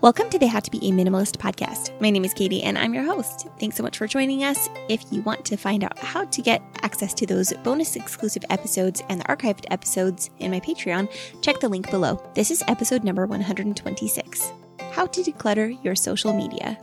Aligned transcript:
Welcome 0.00 0.30
to 0.30 0.38
the 0.38 0.46
How 0.46 0.60
to 0.60 0.70
Be 0.70 0.78
a 0.78 0.92
Minimalist 0.92 1.38
podcast. 1.38 2.00
My 2.00 2.10
name 2.10 2.24
is 2.24 2.32
Katie 2.32 2.62
and 2.62 2.78
I'm 2.78 2.94
your 2.94 3.02
host. 3.02 3.48
Thanks 3.58 3.74
so 3.74 3.82
much 3.82 3.98
for 3.98 4.06
joining 4.06 4.44
us. 4.44 4.68
If 4.88 5.02
you 5.10 5.22
want 5.22 5.44
to 5.46 5.56
find 5.56 5.82
out 5.82 5.98
how 5.98 6.24
to 6.24 6.40
get 6.40 6.62
access 6.82 7.12
to 7.14 7.26
those 7.26 7.52
bonus 7.64 7.96
exclusive 7.96 8.44
episodes 8.48 9.02
and 9.08 9.20
the 9.20 9.24
archived 9.24 9.64
episodes 9.72 10.30
in 10.38 10.52
my 10.52 10.60
Patreon, 10.60 11.10
check 11.42 11.58
the 11.58 11.68
link 11.68 11.90
below. 11.90 12.22
This 12.34 12.52
is 12.52 12.62
episode 12.68 13.02
number 13.02 13.26
126 13.26 14.52
How 14.92 15.06
to 15.06 15.20
Declutter 15.20 15.76
Your 15.84 15.96
Social 15.96 16.32
Media. 16.32 16.78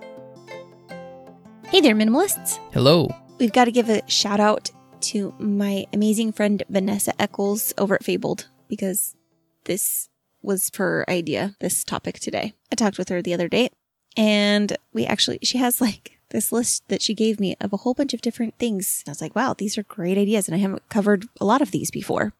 Hey 1.67 1.79
there, 1.79 1.95
minimalists. 1.95 2.59
Hello. 2.73 3.07
We've 3.39 3.53
got 3.53 3.65
to 3.65 3.71
give 3.71 3.87
a 3.87 4.01
shout 4.11 4.41
out 4.41 4.71
to 5.01 5.33
my 5.39 5.85
amazing 5.93 6.33
friend 6.33 6.63
Vanessa 6.67 7.13
Eccles 7.17 7.73
over 7.77 7.95
at 7.95 8.03
Fabled 8.03 8.49
because 8.67 9.15
this 9.63 10.09
was 10.45 10.71
her 10.75 11.05
idea, 11.09 11.55
this 11.59 11.83
topic 11.83 12.19
today. 12.19 12.53
I 12.71 12.75
talked 12.75 12.97
with 12.97 13.09
her 13.09 13.21
the 13.21 13.33
other 13.33 13.47
day 13.47 13.69
and 14.17 14.77
we 14.93 15.05
actually, 15.05 15.39
she 15.43 15.57
has 15.57 15.81
like 15.81 16.19
this 16.29 16.51
list 16.51 16.87
that 16.87 17.01
she 17.01 17.13
gave 17.13 17.39
me 17.39 17.55
of 17.61 17.73
a 17.73 17.77
whole 17.77 17.93
bunch 17.93 18.13
of 18.13 18.21
different 18.21 18.57
things. 18.57 19.03
I 19.07 19.11
was 19.11 19.21
like, 19.21 19.35
wow, 19.35 19.53
these 19.57 19.77
are 19.77 19.83
great 19.83 20.17
ideas. 20.17 20.47
And 20.47 20.55
I 20.55 20.59
haven't 20.59 20.87
covered 20.89 21.25
a 21.39 21.45
lot 21.45 21.61
of 21.61 21.71
these 21.71 21.91
before. 21.91 22.33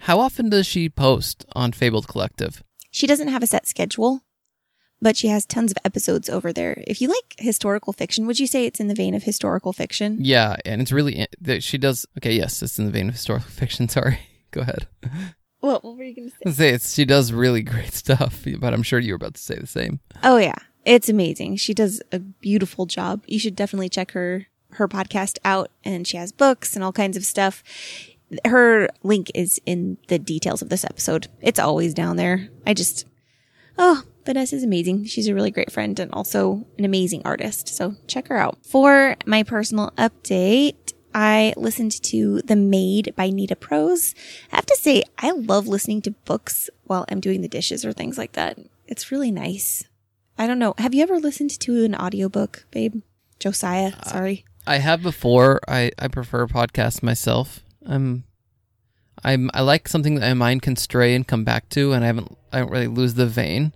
How 0.00 0.18
often 0.18 0.48
does 0.48 0.66
she 0.66 0.88
post 0.88 1.44
on 1.52 1.72
Fabled 1.72 2.08
Collective? 2.08 2.62
She 2.90 3.06
doesn't 3.06 3.28
have 3.28 3.42
a 3.42 3.46
set 3.46 3.66
schedule, 3.66 4.22
but 5.00 5.16
she 5.16 5.28
has 5.28 5.46
tons 5.46 5.70
of 5.70 5.78
episodes 5.84 6.28
over 6.28 6.52
there. 6.52 6.82
If 6.86 7.00
you 7.00 7.08
like 7.08 7.34
historical 7.38 7.92
fiction, 7.92 8.26
would 8.26 8.40
you 8.40 8.46
say 8.46 8.64
it's 8.64 8.80
in 8.80 8.88
the 8.88 8.94
vein 8.94 9.14
of 9.14 9.22
historical 9.22 9.72
fiction? 9.72 10.18
Yeah, 10.20 10.56
and 10.64 10.80
it's 10.80 10.90
really 10.90 11.26
she 11.60 11.78
does. 11.78 12.06
Okay, 12.18 12.32
yes, 12.32 12.62
it's 12.62 12.78
in 12.78 12.86
the 12.86 12.90
vein 12.90 13.08
of 13.08 13.14
historical 13.14 13.50
fiction. 13.50 13.88
Sorry, 13.88 14.18
go 14.50 14.62
ahead. 14.62 14.88
What, 15.60 15.84
what 15.84 15.96
were 15.96 16.04
you 16.04 16.14
going 16.14 16.30
to 16.30 16.36
say? 16.36 16.52
Say 16.52 16.68
it's 16.70 16.94
she 16.94 17.04
does 17.04 17.32
really 17.32 17.62
great 17.62 17.92
stuff, 17.92 18.44
but 18.58 18.72
I'm 18.72 18.82
sure 18.82 18.98
you 18.98 19.12
were 19.12 19.16
about 19.16 19.34
to 19.34 19.40
say 19.40 19.56
the 19.56 19.66
same. 19.66 20.00
Oh 20.22 20.36
yeah, 20.36 20.58
it's 20.84 21.08
amazing. 21.08 21.56
She 21.56 21.74
does 21.74 22.00
a 22.12 22.18
beautiful 22.18 22.86
job. 22.86 23.22
You 23.26 23.38
should 23.38 23.56
definitely 23.56 23.88
check 23.88 24.12
her 24.12 24.46
her 24.72 24.86
podcast 24.86 25.38
out 25.44 25.70
and 25.84 26.06
she 26.06 26.18
has 26.18 26.30
books 26.30 26.74
and 26.74 26.84
all 26.84 26.92
kinds 26.92 27.16
of 27.16 27.24
stuff. 27.24 27.62
Her 28.44 28.88
link 29.02 29.30
is 29.34 29.58
in 29.64 29.96
the 30.08 30.18
details 30.18 30.60
of 30.60 30.68
this 30.68 30.84
episode. 30.84 31.28
It's 31.40 31.58
always 31.58 31.94
down 31.94 32.16
there. 32.16 32.48
I 32.66 32.74
just 32.74 33.06
Oh, 33.78 34.02
Vanessa's 34.26 34.64
amazing. 34.64 35.04
She's 35.04 35.28
a 35.28 35.34
really 35.34 35.52
great 35.52 35.70
friend 35.70 35.98
and 36.00 36.12
also 36.12 36.66
an 36.76 36.84
amazing 36.84 37.22
artist. 37.24 37.68
So 37.68 37.94
check 38.08 38.28
her 38.28 38.36
out. 38.36 38.58
For 38.66 39.16
my 39.24 39.42
personal 39.44 39.92
update, 39.96 40.87
I 41.14 41.54
listened 41.56 42.02
to 42.04 42.42
The 42.42 42.56
Maid 42.56 43.14
by 43.16 43.30
Nita 43.30 43.56
Prose. 43.56 44.14
I 44.52 44.56
have 44.56 44.66
to 44.66 44.76
say, 44.76 45.02
I 45.18 45.30
love 45.30 45.66
listening 45.66 46.02
to 46.02 46.10
books 46.10 46.70
while 46.84 47.04
I'm 47.08 47.20
doing 47.20 47.40
the 47.40 47.48
dishes 47.48 47.84
or 47.84 47.92
things 47.92 48.18
like 48.18 48.32
that. 48.32 48.58
It's 48.86 49.10
really 49.10 49.30
nice. 49.30 49.84
I 50.38 50.46
don't 50.46 50.58
know. 50.58 50.74
Have 50.78 50.94
you 50.94 51.02
ever 51.02 51.18
listened 51.18 51.58
to 51.60 51.84
an 51.84 51.94
audiobook, 51.94 52.66
babe? 52.70 53.02
Josiah, 53.40 53.92
sorry. 54.06 54.44
I 54.66 54.78
have 54.78 55.02
before. 55.02 55.60
I 55.66 55.92
I 55.98 56.08
prefer 56.08 56.46
podcasts 56.46 57.02
myself. 57.02 57.62
I'm 57.86 58.24
I'm 59.24 59.50
I 59.54 59.62
like 59.62 59.88
something 59.88 60.16
that 60.16 60.20
my 60.20 60.34
mind 60.34 60.62
can 60.62 60.76
stray 60.76 61.14
and 61.14 61.26
come 61.26 61.44
back 61.44 61.68
to, 61.70 61.92
and 61.92 62.04
I 62.04 62.08
haven't 62.08 62.36
I 62.52 62.60
don't 62.60 62.70
really 62.70 62.86
lose 62.86 63.14
the 63.14 63.26
vein, 63.26 63.74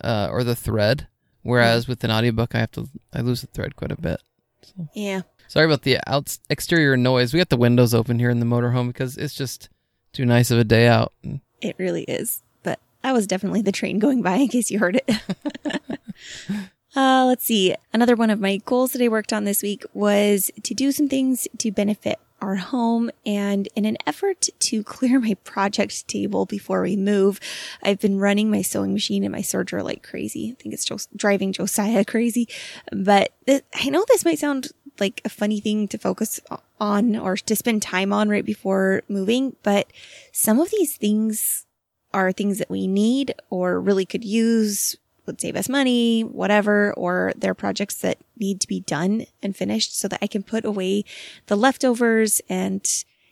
uh, 0.00 0.28
or 0.30 0.44
the 0.44 0.56
thread. 0.56 1.08
Whereas 1.42 1.88
with 1.88 2.04
an 2.04 2.10
audiobook, 2.10 2.54
I 2.54 2.60
have 2.60 2.72
to 2.72 2.88
I 3.12 3.20
lose 3.20 3.40
the 3.40 3.46
thread 3.48 3.76
quite 3.76 3.92
a 3.92 4.00
bit. 4.00 4.20
So. 4.62 4.88
Yeah. 4.94 5.22
Sorry 5.48 5.64
about 5.64 5.82
the 5.82 5.98
out 6.06 6.38
exterior 6.50 6.96
noise. 6.96 7.32
We 7.32 7.38
got 7.38 7.48
the 7.48 7.56
windows 7.56 7.94
open 7.94 8.18
here 8.18 8.30
in 8.30 8.38
the 8.38 8.46
motorhome 8.46 8.88
because 8.88 9.16
it's 9.16 9.34
just 9.34 9.70
too 10.12 10.26
nice 10.26 10.50
of 10.50 10.58
a 10.58 10.64
day 10.64 10.86
out. 10.86 11.12
It 11.60 11.74
really 11.78 12.04
is. 12.04 12.42
But 12.62 12.78
that 13.02 13.12
was 13.12 13.26
definitely 13.26 13.62
the 13.62 13.72
train 13.72 13.98
going 13.98 14.22
by 14.22 14.36
in 14.36 14.48
case 14.48 14.70
you 14.70 14.78
heard 14.78 14.96
it. 14.96 15.10
uh, 16.96 17.24
let's 17.26 17.44
see. 17.44 17.74
Another 17.92 18.14
one 18.14 18.30
of 18.30 18.40
my 18.40 18.58
goals 18.58 18.92
that 18.92 19.02
I 19.02 19.08
worked 19.08 19.32
on 19.32 19.44
this 19.44 19.62
week 19.62 19.84
was 19.94 20.50
to 20.62 20.74
do 20.74 20.92
some 20.92 21.08
things 21.08 21.48
to 21.58 21.72
benefit 21.72 22.18
our 22.40 22.56
home. 22.56 23.10
And 23.26 23.68
in 23.74 23.84
an 23.84 23.96
effort 24.06 24.48
to 24.58 24.82
clear 24.82 25.20
my 25.20 25.34
project 25.44 26.06
table 26.08 26.46
before 26.46 26.82
we 26.82 26.96
move, 26.96 27.40
I've 27.82 28.00
been 28.00 28.18
running 28.18 28.50
my 28.50 28.62
sewing 28.62 28.92
machine 28.92 29.24
and 29.24 29.32
my 29.32 29.40
serger 29.40 29.82
like 29.82 30.02
crazy. 30.02 30.52
I 30.52 30.62
think 30.62 30.74
it's 30.74 30.84
just 30.84 31.14
driving 31.16 31.52
Josiah 31.52 32.04
crazy. 32.04 32.48
But 32.92 33.32
th- 33.46 33.64
I 33.74 33.88
know 33.88 34.04
this 34.08 34.24
might 34.24 34.38
sound 34.38 34.68
like 35.00 35.20
a 35.24 35.28
funny 35.28 35.60
thing 35.60 35.88
to 35.88 35.98
focus 35.98 36.40
on 36.80 37.16
or 37.16 37.36
to 37.36 37.56
spend 37.56 37.82
time 37.82 38.12
on 38.12 38.28
right 38.28 38.44
before 38.44 39.02
moving. 39.08 39.56
But 39.62 39.92
some 40.32 40.60
of 40.60 40.70
these 40.70 40.96
things 40.96 41.66
are 42.12 42.32
things 42.32 42.58
that 42.58 42.70
we 42.70 42.86
need 42.86 43.34
or 43.50 43.80
really 43.80 44.06
could 44.06 44.24
use, 44.24 44.96
would 45.26 45.40
save 45.40 45.56
us 45.56 45.68
money, 45.68 46.22
whatever, 46.22 46.92
or 46.94 47.32
they're 47.36 47.54
projects 47.54 47.96
that 47.96 48.18
need 48.38 48.60
to 48.60 48.68
be 48.68 48.80
done 48.80 49.26
and 49.42 49.56
finished 49.56 49.98
so 49.98 50.08
that 50.08 50.20
I 50.22 50.26
can 50.26 50.42
put 50.42 50.64
away 50.64 51.04
the 51.46 51.56
leftovers 51.56 52.40
and 52.48 52.86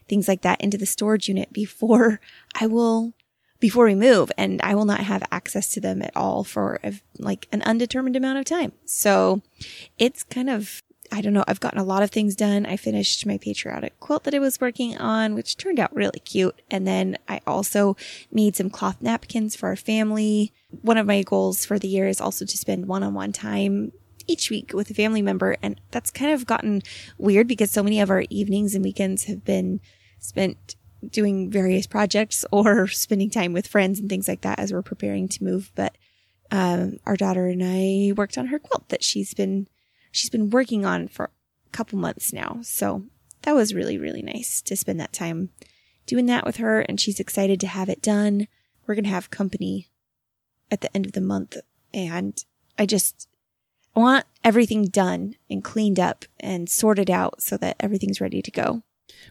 things 0.09 0.29
like 0.29 0.43
that 0.43 0.61
into 0.61 0.79
the 0.79 0.87
storage 0.87 1.29
unit 1.29 1.53
before 1.53 2.21
I 2.61 2.67
will 2.67 3.15
before 3.59 3.87
we 3.87 3.95
move 3.95 4.31
and 4.37 4.61
I 4.63 4.75
will 4.75 4.85
not 4.85 5.01
have 5.01 5.23
access 5.33 5.73
to 5.73 5.81
them 5.81 6.03
at 6.03 6.15
all 6.15 6.45
for 6.45 6.79
like 7.19 7.49
an 7.53 7.63
undetermined 7.63 8.15
amount 8.15 8.39
of 8.39 8.45
time. 8.45 8.73
So 8.85 9.41
it's 9.99 10.23
kind 10.23 10.51
of 10.51 10.83
I 11.13 11.21
don't 11.21 11.33
know. 11.33 11.45
I've 11.47 11.61
gotten 11.61 11.79
a 11.79 11.85
lot 11.85 12.03
of 12.03 12.11
things 12.11 12.35
done. 12.35 12.67
I 12.67 12.77
finished 12.77 13.27
my 13.27 13.39
patriotic 13.39 13.99
quilt 14.01 14.25
that 14.25 14.35
I 14.35 14.39
was 14.39 14.61
working 14.61 14.97
on, 14.99 15.35
which 15.35 15.57
turned 15.57 15.81
out 15.81 15.95
really 15.95 16.21
cute. 16.21 16.63
And 16.71 16.87
then 16.87 17.17
I 17.29 17.41
also 17.47 17.97
made 18.31 18.57
some 18.57 18.71
cloth 18.71 19.01
napkins 19.01 19.57
for 19.57 19.69
our 19.69 19.77
family. 19.77 20.53
One 20.83 20.99
of 20.99 21.07
my 21.07 21.23
goals 21.23 21.65
for 21.65 21.79
the 21.79 21.89
year 21.89 22.09
is 22.09 22.21
also 22.21 22.45
to 22.45 22.59
spend 22.59 22.87
one 22.87 23.03
on 23.03 23.15
one 23.15 23.33
time 23.33 23.93
each 24.27 24.51
week 24.51 24.73
with 24.73 24.91
a 24.91 24.95
family 24.95 25.23
member. 25.23 25.57
And 25.63 25.81
that's 25.91 26.11
kind 26.11 26.33
of 26.33 26.47
gotten 26.47 26.83
weird 27.19 27.49
because 27.49 27.71
so 27.71 27.83
many 27.83 28.01
of 28.01 28.11
our 28.11 28.25
evenings 28.31 28.75
and 28.75 28.85
weekends 28.85 29.25
have 29.25 29.45
been 29.45 29.81
spent 30.19 30.77
doing 31.09 31.51
various 31.51 31.87
projects 31.87 32.45
or 32.53 32.89
spending 32.89 33.31
time 33.31 33.53
with 33.53 33.67
friends 33.67 34.01
and 34.01 34.09
things 34.09 34.29
like 34.29 34.43
that 34.43 34.59
as 34.59 34.73
we're 34.73 34.83
preparing 34.83 35.29
to 35.29 35.45
move. 35.45 35.73
But 35.75 35.97
um, 36.51 36.99
our 37.07 37.17
daughter 37.17 37.47
and 37.47 37.63
I 37.65 38.13
worked 38.17 38.39
on 38.39 38.47
her 38.47 38.59
quilt 38.59 38.89
that 38.91 39.03
she's 39.03 39.35
been 39.35 39.69
she's 40.17 40.31
been 40.31 40.51
working 40.51 40.85
on 40.85 41.09
for 41.09 41.27
a 41.27 41.71
couple 41.71 41.99
months 41.99 42.33
now. 42.33 42.59
So 42.63 43.05
that 43.43 43.55
was 43.55 43.75
really, 43.75 43.99
really 43.99 44.23
nice 44.23 44.61
to 44.63 44.77
spend 44.77 44.99
that 45.01 45.13
time 45.13 45.51
doing 46.07 46.27
that 46.27 46.45
with 46.47 46.57
her. 46.57 46.81
And 46.81 47.01
she's 47.01 47.21
excited 47.21 47.61
to 47.61 47.67
have 47.67 47.89
it 47.89 48.03
done. 48.03 48.49
We're 48.87 48.95
going 48.95 49.05
to 49.05 49.11
have 49.11 49.31
company 49.31 49.89
at 50.71 50.81
the 50.81 50.95
end 50.97 51.07
of 51.07 51.13
the 51.13 51.21
month. 51.21 51.57
And 51.93 52.43
I 52.79 52.87
just 52.87 53.29
I 53.95 54.01
want 54.01 54.27
everything 54.45 54.87
done 54.87 55.37
and 55.49 55.65
cleaned 55.65 55.99
up 55.99 56.25
and 56.41 56.69
sorted 56.69 57.11
out 57.11 57.43
so 57.43 57.57
that 57.59 57.77
everything's 57.81 58.21
ready 58.21 58.43
to 58.43 58.51
go. 58.51 58.83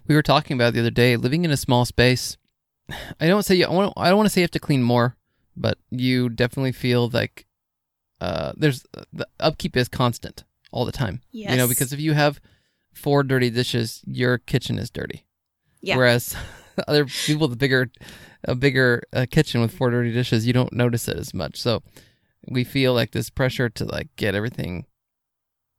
We 0.07 0.16
were 0.16 0.23
talking 0.23 0.56
about 0.56 0.73
the 0.73 0.79
other 0.79 0.90
day 0.90 1.17
living 1.17 1.46
in 1.46 1.52
a 1.52 1.57
small 1.57 1.85
space. 1.85 2.38
I 3.19 3.28
don't 3.28 3.44
say 3.44 3.62
I 3.63 3.72
want 3.72 3.94
I 3.97 4.09
don't 4.09 4.17
want 4.17 4.28
to 4.28 4.29
say 4.29 4.41
you 4.41 4.46
have 4.46 4.52
to 4.52 4.59
clean 4.59 4.84
more, 4.84 5.17
but 5.56 5.78
you 5.90 6.29
definitely 6.29 6.72
feel 6.72 7.09
like 7.09 7.46
uh, 8.22 8.53
there's 8.56 8.85
the 9.13 9.28
upkeep 9.40 9.75
is 9.78 9.88
constant 9.88 10.44
all 10.75 10.84
the 10.84 10.91
time. 10.91 11.22
Yes. 11.31 11.52
You 11.52 11.58
know, 11.58 11.69
because 11.69 11.94
if 11.94 12.02
you 12.02 12.12
have 12.13 12.41
four 12.94 13.24
dirty 13.24 13.50
dishes, 13.50 14.02
your 14.06 14.38
kitchen 14.38 14.78
is 14.78 14.90
dirty. 14.90 15.25
Yeah. 15.81 15.96
Whereas 15.96 16.36
other 16.88 17.06
people 17.06 17.47
with 17.47 17.53
a 17.53 17.58
bigger, 17.58 17.90
a 18.44 18.56
bigger 18.56 19.02
uh, 19.14 19.25
kitchen 19.31 19.62
with 19.62 19.74
four 19.74 19.90
dirty 19.90 20.12
dishes, 20.12 20.46
you 20.46 20.52
don't 20.52 20.74
notice 20.74 21.08
it 21.08 21.18
as 21.18 21.34
much. 21.34 21.59
So 21.62 21.81
we 22.50 22.66
feel 22.66 22.94
like 22.94 23.12
this 23.12 23.30
pressure 23.30 23.69
to 23.69 23.85
like 23.85 24.14
get 24.18 24.35
everything 24.35 24.85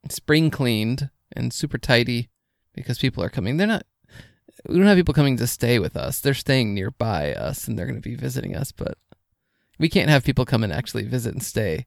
spring 0.09 0.49
cleaned 0.49 1.11
and 1.31 1.53
super 1.53 1.77
tidy 1.77 2.29
because 2.73 2.97
people 2.97 3.23
are 3.23 3.29
coming. 3.29 3.57
They're 3.57 3.67
not. 3.67 3.85
We 4.67 4.77
don't 4.77 4.87
have 4.87 4.97
people 4.97 5.13
coming 5.13 5.37
to 5.37 5.45
stay 5.45 5.77
with 5.77 5.95
us. 5.95 6.19
They're 6.19 6.33
staying 6.33 6.73
nearby 6.73 7.33
us 7.33 7.67
and 7.67 7.77
they're 7.77 7.85
going 7.85 8.01
to 8.01 8.09
be 8.09 8.15
visiting 8.15 8.55
us, 8.55 8.71
but 8.71 8.97
we 9.77 9.89
can't 9.89 10.09
have 10.09 10.23
people 10.23 10.45
come 10.45 10.63
and 10.63 10.73
actually 10.73 11.03
visit 11.03 11.33
and 11.33 11.43
stay 11.43 11.85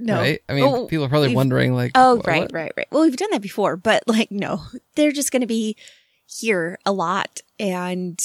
No. 0.00 0.16
Right? 0.16 0.42
I 0.48 0.54
mean, 0.54 0.64
Oh, 0.64 0.86
people 0.86 1.04
are 1.04 1.08
probably 1.08 1.34
wondering, 1.34 1.74
like, 1.74 1.92
Oh, 1.94 2.20
wh- 2.20 2.26
right, 2.26 2.40
what? 2.42 2.52
right, 2.52 2.72
right. 2.76 2.86
Well, 2.90 3.02
we've 3.02 3.16
done 3.16 3.30
that 3.32 3.42
before, 3.42 3.76
but 3.76 4.02
like, 4.06 4.30
no, 4.30 4.62
they're 4.94 5.12
just 5.12 5.30
going 5.32 5.42
to 5.42 5.46
be 5.46 5.76
here 6.26 6.78
a 6.86 6.92
lot 6.92 7.40
and 7.58 8.18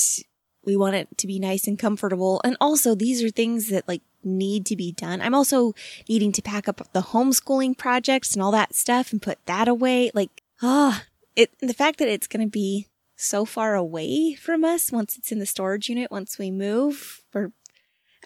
we 0.64 0.76
want 0.78 0.96
it 0.96 1.18
to 1.18 1.28
be 1.28 1.40
nice 1.40 1.68
and 1.68 1.78
comfortable. 1.78 2.42
And 2.44 2.58
also, 2.60 2.96
these 2.96 3.24
are 3.24 3.30
things 3.30 3.70
that 3.70 3.88
like 3.88 4.02
need 4.24 4.66
to 4.68 4.76
be 4.76 4.92
done. 4.92 5.22
I'm 5.22 5.36
also 5.36 5.74
needing 6.10 6.32
to 6.34 6.42
pack 6.42 6.68
up 6.68 6.82
the 6.94 7.02
homeschooling 7.02 7.78
projects 7.78 8.34
and 8.34 8.42
all 8.42 8.52
that 8.52 8.74
stuff 8.74 9.12
and 9.12 9.22
put 9.22 9.38
that 9.46 9.68
away. 9.68 10.10
Like, 10.14 10.42
ah, 10.62 11.04
it, 11.36 11.52
the 11.60 11.74
fact 11.74 12.00
that 12.00 12.08
it's 12.08 12.28
going 12.28 12.46
to 12.46 12.50
be 12.50 12.88
so 13.16 13.46
far 13.46 13.76
away 13.76 14.34
from 14.34 14.64
us 14.66 14.92
once 14.92 15.18
it's 15.18 15.32
in 15.32 15.40
the 15.40 15.46
storage 15.46 15.88
unit, 15.90 16.10
once 16.12 16.38
we 16.38 16.50
move, 16.52 17.22
or 17.34 17.52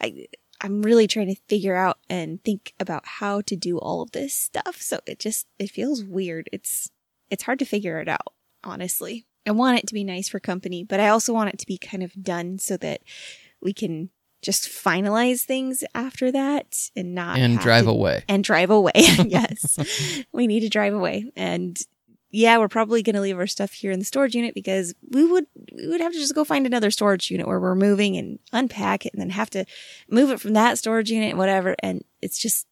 I, 0.01 0.27
I'm 0.61 0.81
really 0.81 1.07
trying 1.07 1.33
to 1.33 1.41
figure 1.47 1.75
out 1.75 1.99
and 2.09 2.43
think 2.43 2.73
about 2.79 3.05
how 3.05 3.41
to 3.41 3.55
do 3.55 3.77
all 3.77 4.01
of 4.01 4.11
this 4.11 4.33
stuff. 4.33 4.81
So 4.81 4.99
it 5.05 5.19
just 5.19 5.47
it 5.57 5.71
feels 5.71 6.03
weird. 6.03 6.49
It's 6.51 6.89
it's 7.29 7.43
hard 7.43 7.59
to 7.59 7.65
figure 7.65 7.99
it 7.99 8.07
out, 8.07 8.33
honestly. 8.63 9.25
I 9.47 9.51
want 9.51 9.79
it 9.79 9.87
to 9.87 9.93
be 9.93 10.03
nice 10.03 10.29
for 10.29 10.39
company, 10.39 10.83
but 10.83 10.99
I 10.99 11.07
also 11.07 11.33
want 11.33 11.53
it 11.53 11.59
to 11.59 11.65
be 11.65 11.77
kind 11.77 12.03
of 12.03 12.21
done 12.21 12.59
so 12.59 12.77
that 12.77 13.01
we 13.61 13.73
can 13.73 14.09
just 14.41 14.65
finalize 14.69 15.41
things 15.41 15.83
after 15.93 16.31
that 16.31 16.89
and 16.95 17.13
not 17.13 17.37
and 17.39 17.59
drive 17.59 17.85
to- 17.85 17.91
away. 17.91 18.23
and 18.27 18.43
drive 18.43 18.69
away. 18.69 18.91
yes. 18.95 20.23
we 20.31 20.47
need 20.47 20.61
to 20.61 20.69
drive 20.69 20.93
away. 20.93 21.31
And 21.35 21.77
yeah, 22.31 22.57
we're 22.57 22.67
probably 22.67 23.01
going 23.01 23.15
to 23.15 23.21
leave 23.21 23.39
our 23.39 23.47
stuff 23.47 23.73
here 23.73 23.91
in 23.91 23.99
the 23.99 24.05
storage 24.05 24.35
unit 24.35 24.53
because 24.53 24.93
we 25.09 25.25
would 25.25 25.45
we 25.75 25.87
would 25.87 26.01
have 26.01 26.13
to 26.13 26.19
just 26.19 26.35
go 26.35 26.43
find 26.43 26.65
another 26.65 26.91
storage 26.91 27.31
unit 27.31 27.47
where 27.47 27.59
we're 27.59 27.75
moving 27.75 28.17
and 28.17 28.39
unpack 28.53 29.05
it 29.05 29.13
and 29.13 29.21
then 29.21 29.31
have 29.31 29.49
to 29.49 29.65
move 30.09 30.29
it 30.29 30.39
from 30.39 30.53
that 30.53 30.77
storage 30.77 31.09
unit 31.09 31.29
and 31.29 31.39
whatever 31.39 31.75
and 31.81 32.03
it's 32.21 32.37
just 32.37 32.67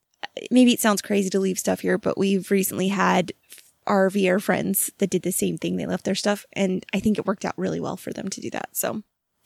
maybe 0.52 0.74
it 0.74 0.80
sounds 0.80 1.02
crazy 1.02 1.30
to 1.30 1.40
leave 1.40 1.60
stuff 1.60 1.82
here, 1.82 1.98
but 1.98 2.18
we've 2.18 2.52
recently 2.52 2.90
had 2.90 3.34
RVer 3.88 4.42
friends 4.42 4.92
that 4.98 5.10
did 5.10 5.22
the 5.22 5.32
same 5.32 5.58
thing. 5.58 5.78
They 5.78 5.86
left 5.86 6.06
their 6.06 6.16
stuff 6.16 6.46
and 6.54 6.86
I 6.94 7.00
think 7.00 7.18
it 7.18 7.26
worked 7.26 7.46
out 7.46 7.58
really 7.58 7.80
well 7.80 7.98
for 7.98 8.14
them 8.14 8.28
to 8.30 8.42
do 8.42 8.50
that. 8.52 8.70
So 8.76 9.04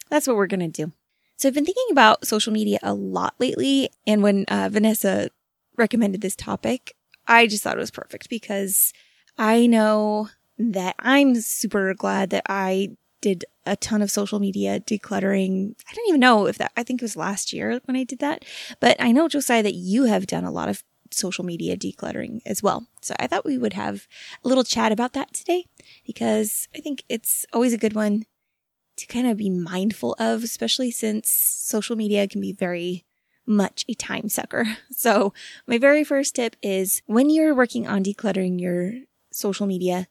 that's 0.10 0.28
what 0.28 0.36
we're 0.36 0.48
going 0.48 0.72
to 0.72 0.86
do. 0.86 0.92
So 1.38 1.48
I've 1.48 1.56
been 1.56 1.66
thinking 1.66 1.88
about 1.92 2.28
social 2.28 2.54
media 2.54 2.80
a 2.84 2.94
lot 2.94 3.36
lately. 3.40 3.90
And 4.06 4.22
when 4.22 4.46
uh, 4.46 4.70
Vanessa 4.72 5.30
recommended 5.78 6.22
this 6.22 6.36
topic, 6.36 6.96
I 7.28 7.48
just 7.48 7.64
thought 7.64 7.78
it 7.78 7.80
was 7.80 7.92
perfect 7.92 8.30
because 8.30 8.94
I 9.38 9.66
know 9.66 10.30
that 10.58 10.96
I'm 11.00 11.36
super 11.42 11.94
glad 11.94 12.30
that 12.32 12.44
I 12.48 12.90
did 13.22 13.46
a 13.66 13.76
ton 13.76 14.02
of 14.02 14.12
social 14.12 14.40
media 14.40 14.80
decluttering. 14.80 15.76
I 15.90 15.94
don't 15.94 16.10
even 16.10 16.20
know 16.20 16.48
if 16.48 16.58
that, 16.58 16.72
I 16.76 16.84
think 16.84 17.02
it 17.02 17.06
was 17.06 17.16
last 17.16 17.54
year 17.54 17.80
when 17.86 17.96
I 17.96 18.04
did 18.04 18.20
that, 18.20 18.44
but 18.80 18.98
I 19.00 19.12
know 19.12 19.28
Josiah 19.28 19.64
that 19.64 19.76
you 19.76 20.06
have 20.06 20.26
done 20.28 20.44
a 20.44 20.52
lot 20.52 20.70
of 20.70 20.84
social 21.12 21.44
media 21.44 21.78
decluttering 21.78 22.42
as 22.46 22.64
well. 22.64 22.88
So 23.02 23.14
I 23.20 23.28
thought 23.28 23.46
we 23.46 23.58
would 23.58 23.74
have 23.74 24.08
a 24.44 24.48
little 24.48 24.64
chat 24.64 24.92
about 24.92 25.14
that 25.14 25.34
today 25.34 25.66
because 26.06 26.68
I 26.76 26.80
think 26.80 27.04
it's 27.10 27.46
always 27.54 27.74
a 27.74 27.78
good 27.78 27.94
one 27.94 28.26
to 28.98 29.06
kind 29.08 29.28
of 29.28 29.38
be 29.38 29.50
mindful 29.50 30.16
of, 30.20 30.44
especially 30.44 30.92
since 30.92 31.30
social 31.30 31.96
media 31.96 32.28
can 32.28 32.42
be 32.42 32.54
very 32.54 33.06
much 33.46 33.86
a 33.88 33.94
time 33.94 34.30
sucker. 34.30 34.66
So 34.92 35.34
my 35.66 35.80
very 35.80 36.04
first 36.04 36.36
tip 36.36 36.56
is 36.62 37.02
when 37.08 37.32
you're 37.32 37.56
working 37.56 37.88
on 37.88 38.04
decluttering 38.04 38.62
your 38.62 38.94
social 39.42 39.68
media, 39.68 40.08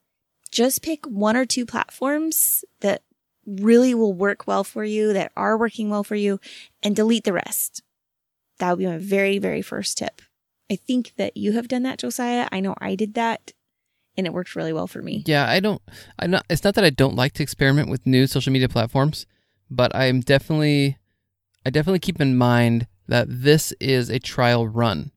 just 0.51 0.83
pick 0.83 1.07
one 1.07 1.37
or 1.37 1.47
two 1.47 1.65
platforms 1.65 2.65
that 2.81 3.03
really 3.47 3.95
will 3.95 4.13
work 4.13 4.47
well 4.47 4.65
for 4.65 4.85
you, 4.85 5.13
that 5.13 5.33
are 5.37 5.57
working 5.57 5.89
well 5.89 6.05
for 6.05 6.17
you, 6.17 6.41
and 6.83 6.95
delete 6.95 7.25
the 7.25 7.33
rest. 7.33 7.83
That 8.59 8.71
would 8.71 8.79
be 8.79 8.87
my 8.87 8.99
very, 8.99 9.39
very 9.39 9.63
first 9.63 9.97
tip. 9.99 10.21
I 10.71 10.77
think 10.77 11.15
that 11.17 11.37
you 11.37 11.53
have 11.53 11.69
done 11.69 11.83
that, 11.85 11.99
Josiah. 11.99 12.49
I 12.53 12.61
know 12.61 12.75
I 12.79 12.95
did 12.95 13.15
that 13.15 13.53
and 14.17 14.27
it 14.27 14.33
worked 14.33 14.55
really 14.55 14.73
well 14.73 14.87
for 14.87 15.03
me. 15.03 15.25
Yeah, 15.27 15.49
I 15.49 15.61
don't. 15.61 15.81
I'm 16.19 16.31
not. 16.31 16.45
It's 16.51 16.65
not 16.65 16.75
that 16.75 16.85
I 16.85 16.91
don't 16.91 17.17
like 17.17 17.33
to 17.35 17.43
experiment 17.43 17.89
with 17.89 18.07
new 18.07 18.27
social 18.27 18.53
media 18.53 18.69
platforms, 18.69 19.27
but 19.71 19.95
I'm 19.95 20.21
definitely, 20.21 20.99
I 21.65 21.71
definitely 21.71 22.01
keep 22.01 22.21
in 22.21 22.37
mind 22.37 22.87
that 23.09 23.27
this 23.29 23.73
is 23.81 24.11
a 24.11 24.19
trial 24.19 24.69
run. 24.69 25.13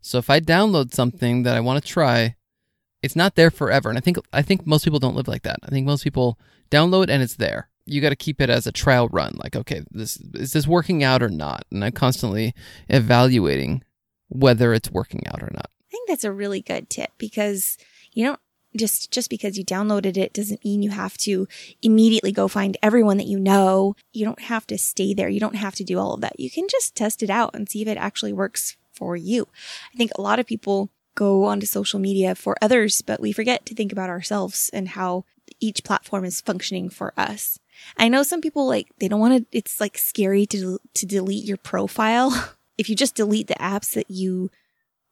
So 0.00 0.18
if 0.18 0.30
I 0.30 0.40
download 0.40 0.94
something 0.94 1.42
that 1.44 1.56
I 1.56 1.60
want 1.60 1.82
to 1.82 1.88
try, 1.88 2.36
it's 3.02 3.16
not 3.16 3.34
there 3.34 3.50
forever. 3.50 3.88
And 3.88 3.98
I 3.98 4.00
think 4.00 4.18
I 4.32 4.42
think 4.42 4.66
most 4.66 4.84
people 4.84 4.98
don't 4.98 5.16
live 5.16 5.28
like 5.28 5.42
that. 5.42 5.58
I 5.62 5.68
think 5.68 5.86
most 5.86 6.04
people 6.04 6.38
download 6.70 7.08
and 7.08 7.22
it's 7.22 7.36
there. 7.36 7.68
You 7.86 8.00
got 8.00 8.10
to 8.10 8.16
keep 8.16 8.40
it 8.40 8.50
as 8.50 8.66
a 8.66 8.72
trial 8.72 9.08
run. 9.08 9.36
Like, 9.42 9.56
okay, 9.56 9.82
this 9.90 10.18
is 10.34 10.52
this 10.52 10.66
working 10.66 11.02
out 11.02 11.22
or 11.22 11.28
not? 11.28 11.64
And 11.70 11.84
I'm 11.84 11.92
constantly 11.92 12.54
evaluating 12.88 13.82
whether 14.28 14.72
it's 14.72 14.90
working 14.90 15.26
out 15.26 15.42
or 15.42 15.50
not. 15.52 15.70
I 15.80 15.90
think 15.90 16.08
that's 16.08 16.24
a 16.24 16.32
really 16.32 16.60
good 16.60 16.88
tip 16.88 17.10
because 17.18 17.78
you 18.12 18.24
don't 18.26 18.40
just 18.76 19.10
just 19.10 19.30
because 19.30 19.58
you 19.58 19.64
downloaded 19.64 20.16
it 20.16 20.32
doesn't 20.32 20.64
mean 20.64 20.82
you 20.82 20.90
have 20.90 21.16
to 21.18 21.48
immediately 21.82 22.30
go 22.30 22.46
find 22.46 22.76
everyone 22.82 23.16
that 23.16 23.26
you 23.26 23.38
know. 23.38 23.96
You 24.12 24.24
don't 24.24 24.42
have 24.42 24.66
to 24.68 24.78
stay 24.78 25.14
there. 25.14 25.28
You 25.28 25.40
don't 25.40 25.56
have 25.56 25.74
to 25.76 25.84
do 25.84 25.98
all 25.98 26.14
of 26.14 26.20
that. 26.20 26.38
You 26.38 26.50
can 26.50 26.66
just 26.68 26.94
test 26.94 27.22
it 27.22 27.30
out 27.30 27.54
and 27.54 27.68
see 27.68 27.82
if 27.82 27.88
it 27.88 27.98
actually 27.98 28.32
works 28.32 28.76
for 28.92 29.16
you. 29.16 29.48
I 29.92 29.96
think 29.96 30.12
a 30.14 30.20
lot 30.20 30.38
of 30.38 30.46
people 30.46 30.90
go 31.20 31.44
onto 31.44 31.66
social 31.66 32.00
media 32.00 32.34
for 32.34 32.56
others, 32.62 33.02
but 33.02 33.20
we 33.20 33.30
forget 33.30 33.66
to 33.66 33.74
think 33.74 33.92
about 33.92 34.08
ourselves 34.08 34.70
and 34.72 34.88
how 34.88 35.26
each 35.60 35.84
platform 35.84 36.24
is 36.24 36.40
functioning 36.40 36.88
for 36.88 37.12
us. 37.14 37.58
I 37.98 38.08
know 38.08 38.22
some 38.22 38.40
people 38.40 38.66
like 38.66 38.88
they 38.98 39.08
don't 39.08 39.20
want 39.20 39.36
to 39.36 39.56
it's 39.56 39.80
like 39.80 39.98
scary 39.98 40.46
to 40.46 40.78
to 40.94 41.04
delete 41.06 41.44
your 41.44 41.58
profile. 41.58 42.30
if 42.78 42.88
you 42.88 42.96
just 42.96 43.14
delete 43.14 43.48
the 43.48 43.54
apps 43.54 43.92
that 43.92 44.10
you 44.10 44.50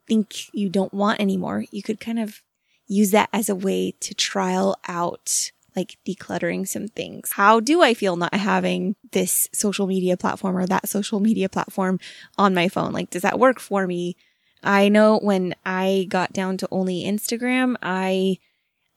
think 0.06 0.55
you 0.55 0.70
don't 0.70 0.94
want 0.94 1.20
anymore, 1.20 1.66
you 1.70 1.82
could 1.82 2.00
kind 2.00 2.19
of 2.19 2.40
use 2.87 3.11
that 3.11 3.28
as 3.34 3.50
a 3.50 3.54
way 3.54 3.93
to 4.00 4.14
trial 4.14 4.76
out 4.88 5.52
like 5.76 5.99
decluttering 6.08 6.66
some 6.66 6.88
things. 6.88 7.32
How 7.32 7.61
do 7.61 7.82
I 7.82 7.93
feel 7.93 8.16
not 8.16 8.32
having 8.32 8.96
this 9.12 9.50
social 9.52 9.87
media 9.87 10.16
platform 10.16 10.56
or 10.56 10.66
that 10.66 10.88
social 10.88 11.20
media 11.20 11.50
platform 11.50 12.00
on 12.38 12.54
my 12.54 12.69
phone? 12.69 12.93
Like, 12.93 13.11
does 13.11 13.22
that 13.22 13.38
work 13.38 13.61
for 13.61 13.87
me? 13.87 14.16
I 14.62 14.88
know 14.88 15.19
when 15.19 15.55
I 15.64 16.06
got 16.08 16.32
down 16.32 16.56
to 16.58 16.69
only 16.70 17.05
Instagram, 17.05 17.76
I, 17.82 18.38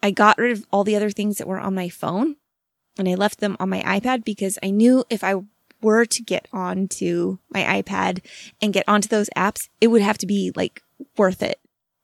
I 0.02 0.12
got 0.12 0.38
rid 0.38 0.52
of 0.52 0.66
all 0.72 0.84
the 0.84 0.96
other 0.96 1.10
things 1.12 1.38
that 1.38 1.48
were 1.48 1.60
on 1.60 1.76
my 1.76 1.90
phone 1.90 2.36
and 2.98 3.08
I 3.08 3.16
left 3.16 3.40
them 3.40 3.58
on 3.60 3.70
my 3.70 3.82
iPad 3.82 4.24
because 4.24 4.58
I 4.64 4.70
knew 4.70 5.06
if 5.10 5.24
I 5.24 5.36
were 5.82 6.06
to 6.06 6.22
get 6.22 6.48
onto 6.54 7.38
my 7.50 7.82
iPad 7.82 8.24
and 8.62 8.74
get 8.74 8.86
onto 8.88 9.08
those 9.08 9.30
apps, 9.36 9.70
it 9.80 9.88
would 9.88 10.02
have 10.02 10.18
to 10.20 10.28
be 10.28 10.52
like 10.56 10.84
worth 11.18 11.42
it. 11.42 11.60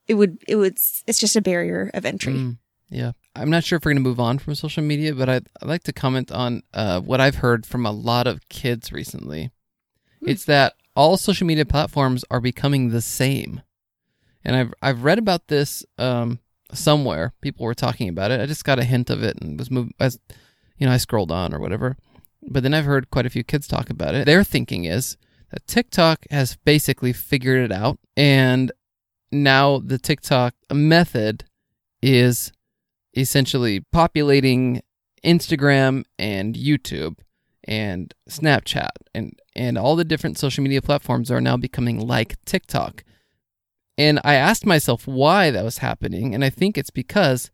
It 0.06 0.14
would, 0.14 0.38
it 0.48 0.56
would, 0.56 0.78
it's 1.06 1.20
just 1.20 1.36
a 1.36 1.42
barrier 1.42 1.90
of 1.94 2.04
entry. 2.04 2.34
Mm, 2.34 2.58
yeah. 2.88 3.12
I'm 3.36 3.50
not 3.50 3.62
sure 3.62 3.76
if 3.76 3.84
we're 3.84 3.92
going 3.92 4.02
to 4.02 4.08
move 4.08 4.18
on 4.18 4.38
from 4.38 4.54
social 4.54 4.82
media, 4.82 5.14
but 5.14 5.28
I'd, 5.28 5.46
I'd 5.62 5.68
like 5.68 5.84
to 5.84 5.92
comment 5.92 6.32
on 6.32 6.62
uh, 6.74 7.00
what 7.00 7.20
I've 7.20 7.36
heard 7.36 7.66
from 7.66 7.86
a 7.86 7.92
lot 7.92 8.26
of 8.26 8.48
kids 8.48 8.90
recently. 8.90 9.50
Hmm. 10.20 10.30
It's 10.30 10.44
that 10.46 10.74
all 10.98 11.16
social 11.16 11.46
media 11.46 11.64
platforms 11.64 12.24
are 12.28 12.40
becoming 12.40 12.88
the 12.88 13.00
same. 13.00 13.62
And 14.44 14.56
I've, 14.56 14.74
I've 14.82 15.04
read 15.04 15.18
about 15.18 15.46
this 15.46 15.84
um, 15.96 16.40
somewhere. 16.72 17.34
People 17.40 17.64
were 17.64 17.74
talking 17.74 18.08
about 18.08 18.32
it. 18.32 18.40
I 18.40 18.46
just 18.46 18.64
got 18.64 18.80
a 18.80 18.84
hint 18.84 19.08
of 19.08 19.22
it 19.22 19.40
and 19.40 19.56
was 19.56 19.70
moved 19.70 19.92
as, 20.00 20.18
you 20.76 20.88
know, 20.88 20.92
I 20.92 20.96
scrolled 20.96 21.30
on 21.30 21.54
or 21.54 21.60
whatever. 21.60 21.96
But 22.42 22.64
then 22.64 22.74
I've 22.74 22.84
heard 22.84 23.10
quite 23.10 23.26
a 23.26 23.30
few 23.30 23.44
kids 23.44 23.68
talk 23.68 23.90
about 23.90 24.16
it. 24.16 24.26
Their 24.26 24.42
thinking 24.42 24.86
is 24.86 25.16
that 25.52 25.68
TikTok 25.68 26.26
has 26.32 26.56
basically 26.64 27.12
figured 27.12 27.62
it 27.64 27.72
out 27.72 28.00
and 28.16 28.72
now 29.30 29.78
the 29.78 29.98
TikTok 29.98 30.54
method 30.72 31.44
is 32.02 32.50
essentially 33.16 33.84
populating 33.92 34.82
Instagram 35.24 36.06
and 36.18 36.56
YouTube 36.56 37.18
and 37.62 38.14
Snapchat 38.28 38.90
and 39.14 39.38
and 39.58 39.76
all 39.76 39.96
the 39.96 40.04
different 40.04 40.38
social 40.38 40.62
media 40.62 40.80
platforms 40.80 41.30
are 41.30 41.40
now 41.40 41.56
becoming 41.56 41.98
like 41.98 42.42
TikTok. 42.44 43.02
And 43.98 44.20
I 44.22 44.34
asked 44.34 44.64
myself 44.64 45.08
why 45.08 45.50
that 45.50 45.64
was 45.64 45.78
happening 45.78 46.34
and 46.34 46.44
I 46.44 46.50
think 46.50 46.78
it's 46.78 46.90
because 46.90 47.50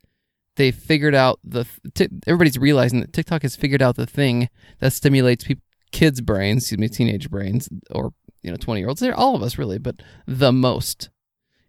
they 0.56 0.70
figured 0.70 1.14
out 1.14 1.40
the 1.42 1.66
t- 1.94 2.08
everybody's 2.26 2.58
realizing 2.58 3.00
that 3.00 3.12
TikTok 3.12 3.42
has 3.42 3.56
figured 3.56 3.82
out 3.82 3.96
the 3.96 4.06
thing 4.06 4.50
that 4.78 4.92
stimulates 4.92 5.46
kids' 5.90 6.20
brains, 6.20 6.64
excuse 6.64 6.78
me, 6.78 6.88
teenage 6.88 7.30
brains 7.30 7.68
or 7.90 8.12
you 8.42 8.50
know 8.50 8.56
20 8.58 8.80
year 8.80 8.88
olds. 8.88 9.00
They're 9.00 9.16
all 9.16 9.34
of 9.34 9.42
us 9.42 9.56
really, 9.56 9.78
but 9.78 10.02
the 10.26 10.52
most 10.52 11.08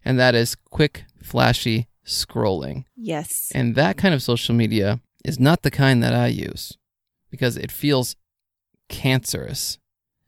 and 0.04 0.20
that 0.20 0.34
is 0.34 0.54
quick, 0.54 1.04
flashy 1.20 1.88
scrolling. 2.06 2.84
Yes. 2.94 3.50
And 3.54 3.74
that 3.74 3.96
kind 3.96 4.14
of 4.14 4.22
social 4.22 4.54
media 4.54 5.00
is 5.24 5.40
not 5.40 5.62
the 5.62 5.70
kind 5.70 6.02
that 6.02 6.14
I 6.14 6.28
use 6.28 6.76
because 7.30 7.56
it 7.56 7.72
feels 7.72 8.14
cancerous 8.88 9.78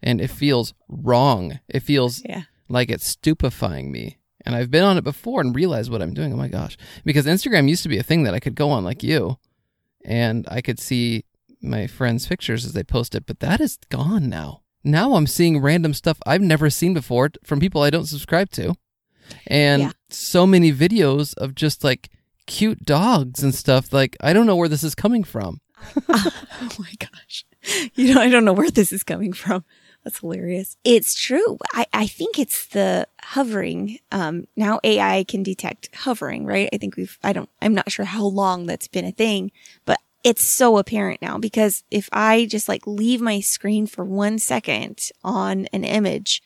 and 0.02 0.20
it 0.20 0.28
feels 0.30 0.74
wrong. 0.88 1.60
It 1.68 1.80
feels 1.80 2.22
Yeah. 2.28 2.42
like 2.68 2.90
it's 2.90 3.06
stupefying 3.06 3.90
me. 3.92 4.18
And 4.46 4.54
I've 4.54 4.70
been 4.70 4.84
on 4.84 4.96
it 4.96 5.04
before 5.04 5.40
and 5.40 5.54
realized 5.54 5.90
what 5.90 6.00
I'm 6.00 6.14
doing. 6.14 6.32
Oh 6.32 6.36
my 6.36 6.48
gosh. 6.48 6.76
Because 7.04 7.26
Instagram 7.26 7.68
used 7.68 7.82
to 7.82 7.88
be 7.88 7.98
a 7.98 8.02
thing 8.02 8.22
that 8.22 8.34
I 8.34 8.40
could 8.40 8.54
go 8.54 8.70
on 8.70 8.84
like 8.84 9.02
you 9.02 9.38
and 10.04 10.46
I 10.50 10.60
could 10.60 10.78
see 10.78 11.24
my 11.60 11.86
friends' 11.86 12.26
pictures 12.26 12.64
as 12.64 12.72
they 12.72 12.84
post 12.84 13.14
it, 13.14 13.26
but 13.26 13.40
that 13.40 13.60
is 13.60 13.78
gone 13.90 14.28
now. 14.28 14.62
Now 14.84 15.14
I'm 15.14 15.26
seeing 15.26 15.60
random 15.60 15.92
stuff 15.92 16.18
I've 16.24 16.40
never 16.40 16.70
seen 16.70 16.94
before 16.94 17.30
from 17.44 17.58
people 17.60 17.82
I 17.82 17.90
don't 17.90 18.06
subscribe 18.06 18.50
to 18.52 18.74
and 19.46 19.82
Yeah. 19.82 19.90
so 20.08 20.46
many 20.46 20.72
videos 20.72 21.36
of 21.36 21.54
just 21.54 21.82
like 21.84 22.08
cute 22.46 22.84
dogs 22.86 23.42
and 23.42 23.54
stuff. 23.54 23.92
Like 23.92 24.16
I 24.20 24.32
don't 24.32 24.46
know 24.46 24.56
where 24.56 24.68
this 24.68 24.84
is 24.84 24.94
coming 24.94 25.24
from. 25.24 25.60
oh 26.08 26.30
my 26.78 26.92
gosh. 26.98 27.44
You 27.94 28.14
know, 28.14 28.20
I 28.20 28.30
don't 28.30 28.44
know 28.44 28.52
where 28.54 28.70
this 28.70 28.92
is 28.92 29.02
coming 29.02 29.32
from. 29.32 29.64
That's 30.08 30.20
hilarious. 30.20 30.78
It's 30.84 31.14
true. 31.14 31.58
I, 31.74 31.84
I 31.92 32.06
think 32.06 32.38
it's 32.38 32.64
the 32.64 33.06
hovering. 33.20 33.98
Um, 34.10 34.46
now 34.56 34.80
AI 34.82 35.22
can 35.24 35.42
detect 35.42 35.94
hovering, 35.94 36.46
right? 36.46 36.70
I 36.72 36.78
think 36.78 36.96
we've, 36.96 37.18
I 37.22 37.34
don't, 37.34 37.50
I'm 37.60 37.74
not 37.74 37.92
sure 37.92 38.06
how 38.06 38.24
long 38.24 38.64
that's 38.64 38.88
been 38.88 39.04
a 39.04 39.12
thing, 39.12 39.52
but 39.84 39.98
it's 40.24 40.42
so 40.42 40.78
apparent 40.78 41.20
now 41.20 41.36
because 41.36 41.84
if 41.90 42.08
I 42.10 42.46
just 42.46 42.70
like 42.70 42.86
leave 42.86 43.20
my 43.20 43.40
screen 43.40 43.86
for 43.86 44.02
one 44.02 44.38
second 44.38 45.10
on 45.22 45.66
an 45.74 45.84
image, 45.84 46.42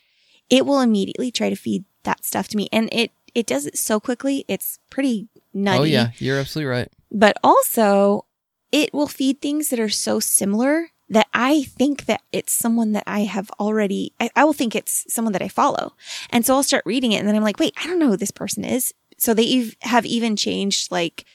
it 0.50 0.66
will 0.66 0.80
immediately 0.80 1.30
try 1.30 1.48
to 1.48 1.54
feed 1.54 1.84
that 2.02 2.24
stuff 2.24 2.48
to 2.48 2.56
me. 2.56 2.68
And 2.72 2.88
it, 2.92 3.12
it 3.32 3.46
does 3.46 3.64
it 3.66 3.78
so 3.78 4.00
quickly. 4.00 4.44
It's 4.48 4.80
pretty 4.90 5.28
nutty 5.54 5.78
Oh 5.78 5.84
yeah, 5.84 6.10
you're 6.18 6.40
absolutely 6.40 6.68
right. 6.68 6.88
but 7.12 7.36
also 7.44 8.24
it 8.72 8.92
will 8.92 9.06
feed 9.06 9.40
things 9.40 9.68
that 9.68 9.78
are 9.78 9.88
so 9.88 10.18
similar 10.18 10.88
that 11.12 11.28
I 11.34 11.64
think 11.64 12.06
that 12.06 12.22
it's 12.32 12.54
someone 12.54 12.92
that 12.92 13.04
I 13.06 13.20
have 13.20 13.50
already, 13.60 14.14
I, 14.18 14.30
I 14.34 14.44
will 14.44 14.54
think 14.54 14.74
it's 14.74 15.04
someone 15.12 15.32
that 15.34 15.42
I 15.42 15.48
follow. 15.48 15.92
And 16.30 16.44
so 16.44 16.54
I'll 16.54 16.62
start 16.62 16.86
reading 16.86 17.12
it 17.12 17.18
and 17.18 17.28
then 17.28 17.36
I'm 17.36 17.42
like, 17.42 17.58
wait, 17.58 17.74
I 17.78 17.86
don't 17.86 17.98
know 17.98 18.08
who 18.08 18.16
this 18.16 18.30
person 18.30 18.64
is. 18.64 18.94
So 19.18 19.34
they 19.34 19.70
have 19.82 20.06
even 20.06 20.36
changed 20.36 20.90
like 20.90 21.26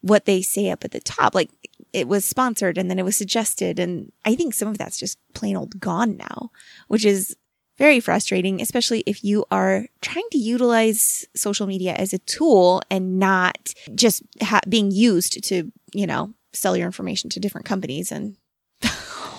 what 0.00 0.24
they 0.24 0.40
say 0.40 0.70
up 0.70 0.84
at 0.84 0.92
the 0.92 1.00
top. 1.00 1.34
Like 1.34 1.50
it 1.92 2.08
was 2.08 2.24
sponsored 2.24 2.78
and 2.78 2.90
then 2.90 2.98
it 2.98 3.04
was 3.04 3.14
suggested. 3.14 3.78
And 3.78 4.10
I 4.24 4.34
think 4.36 4.54
some 4.54 4.68
of 4.68 4.78
that's 4.78 4.98
just 4.98 5.18
plain 5.34 5.54
old 5.54 5.80
gone 5.80 6.16
now, 6.16 6.50
which 6.88 7.04
is 7.04 7.36
very 7.76 8.00
frustrating, 8.00 8.62
especially 8.62 9.02
if 9.04 9.22
you 9.22 9.44
are 9.50 9.84
trying 10.00 10.28
to 10.30 10.38
utilize 10.38 11.26
social 11.36 11.66
media 11.66 11.92
as 11.92 12.14
a 12.14 12.18
tool 12.20 12.80
and 12.90 13.18
not 13.18 13.74
just 13.94 14.22
ha- 14.40 14.60
being 14.66 14.90
used 14.90 15.44
to, 15.44 15.70
you 15.92 16.06
know, 16.06 16.32
sell 16.54 16.74
your 16.74 16.86
information 16.86 17.28
to 17.28 17.38
different 17.38 17.66
companies 17.66 18.10
and 18.10 18.38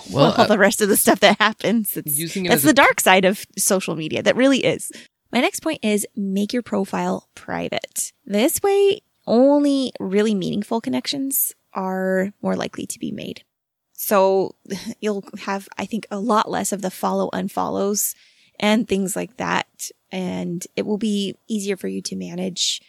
well, 0.12 0.32
all 0.32 0.44
uh, 0.44 0.46
the 0.46 0.58
rest 0.58 0.80
of 0.80 0.88
the 0.88 0.96
stuff 0.96 1.20
that 1.20 1.38
happens. 1.38 1.96
It's, 1.96 2.34
that's 2.34 2.62
the 2.62 2.70
a- 2.70 2.74
dark 2.74 3.00
side 3.00 3.24
of 3.24 3.44
social 3.56 3.96
media. 3.96 4.22
That 4.22 4.36
really 4.36 4.64
is. 4.64 4.90
My 5.32 5.40
next 5.40 5.60
point 5.60 5.80
is 5.82 6.06
make 6.16 6.52
your 6.52 6.62
profile 6.62 7.28
private. 7.34 8.12
This 8.24 8.62
way, 8.62 9.02
only 9.26 9.92
really 10.00 10.34
meaningful 10.34 10.80
connections 10.80 11.52
are 11.74 12.32
more 12.42 12.56
likely 12.56 12.86
to 12.86 12.98
be 12.98 13.12
made. 13.12 13.44
So 13.92 14.54
you'll 15.00 15.24
have, 15.40 15.68
I 15.76 15.84
think, 15.84 16.06
a 16.10 16.18
lot 16.18 16.50
less 16.50 16.72
of 16.72 16.82
the 16.82 16.90
follow 16.90 17.28
unfollows 17.32 18.14
and 18.58 18.88
things 18.88 19.14
like 19.14 19.36
that. 19.36 19.90
And 20.10 20.66
it 20.76 20.86
will 20.86 20.98
be 20.98 21.36
easier 21.46 21.76
for 21.76 21.88
you 21.88 22.00
to 22.02 22.16
manage, 22.16 22.80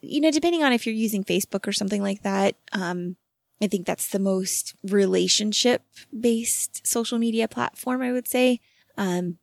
you 0.00 0.20
know, 0.20 0.32
depending 0.32 0.64
on 0.64 0.72
if 0.72 0.84
you're 0.84 0.94
using 0.94 1.22
Facebook 1.22 1.68
or 1.68 1.72
something 1.72 2.02
like 2.02 2.22
that. 2.22 2.56
Um, 2.72 3.16
I 3.62 3.66
think 3.66 3.86
that's 3.86 4.08
the 4.08 4.18
most 4.18 4.74
relationship 4.82 5.82
based 6.18 6.86
social 6.86 7.18
media 7.18 7.46
platform, 7.46 8.02
I 8.02 8.12
would 8.12 8.28
say. 8.28 8.60
Um, 8.96 9.38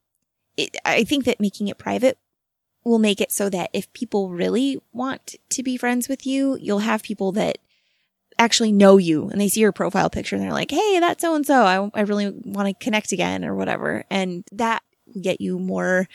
it, 0.55 0.75
I 0.83 1.03
think 1.03 1.25
that 1.25 1.39
making 1.39 1.67
it 1.67 1.77
private 1.77 2.17
will 2.83 2.99
make 2.99 3.21
it 3.21 3.31
so 3.31 3.49
that 3.49 3.69
if 3.73 3.91
people 3.93 4.29
really 4.29 4.79
want 4.91 5.35
to 5.49 5.63
be 5.63 5.77
friends 5.77 6.07
with 6.07 6.25
you, 6.25 6.57
you'll 6.59 6.79
have 6.79 7.03
people 7.03 7.31
that 7.33 7.59
actually 8.39 8.71
know 8.71 8.97
you 8.97 9.29
and 9.29 9.41
they 9.41 9.49
see 9.49 9.59
your 9.59 9.71
profile 9.71 10.09
picture 10.09 10.35
and 10.35 10.43
they're 10.43 10.51
like, 10.51 10.71
Hey, 10.71 10.99
that's 10.99 11.21
so 11.21 11.35
and 11.35 11.45
so. 11.45 11.63
I, 11.63 11.99
I 11.99 12.01
really 12.01 12.29
want 12.29 12.67
to 12.67 12.83
connect 12.83 13.11
again 13.11 13.43
or 13.43 13.55
whatever. 13.55 14.03
And 14.09 14.43
that 14.51 14.83
will 15.05 15.21
get 15.21 15.41
you 15.41 15.59
more 15.59 16.07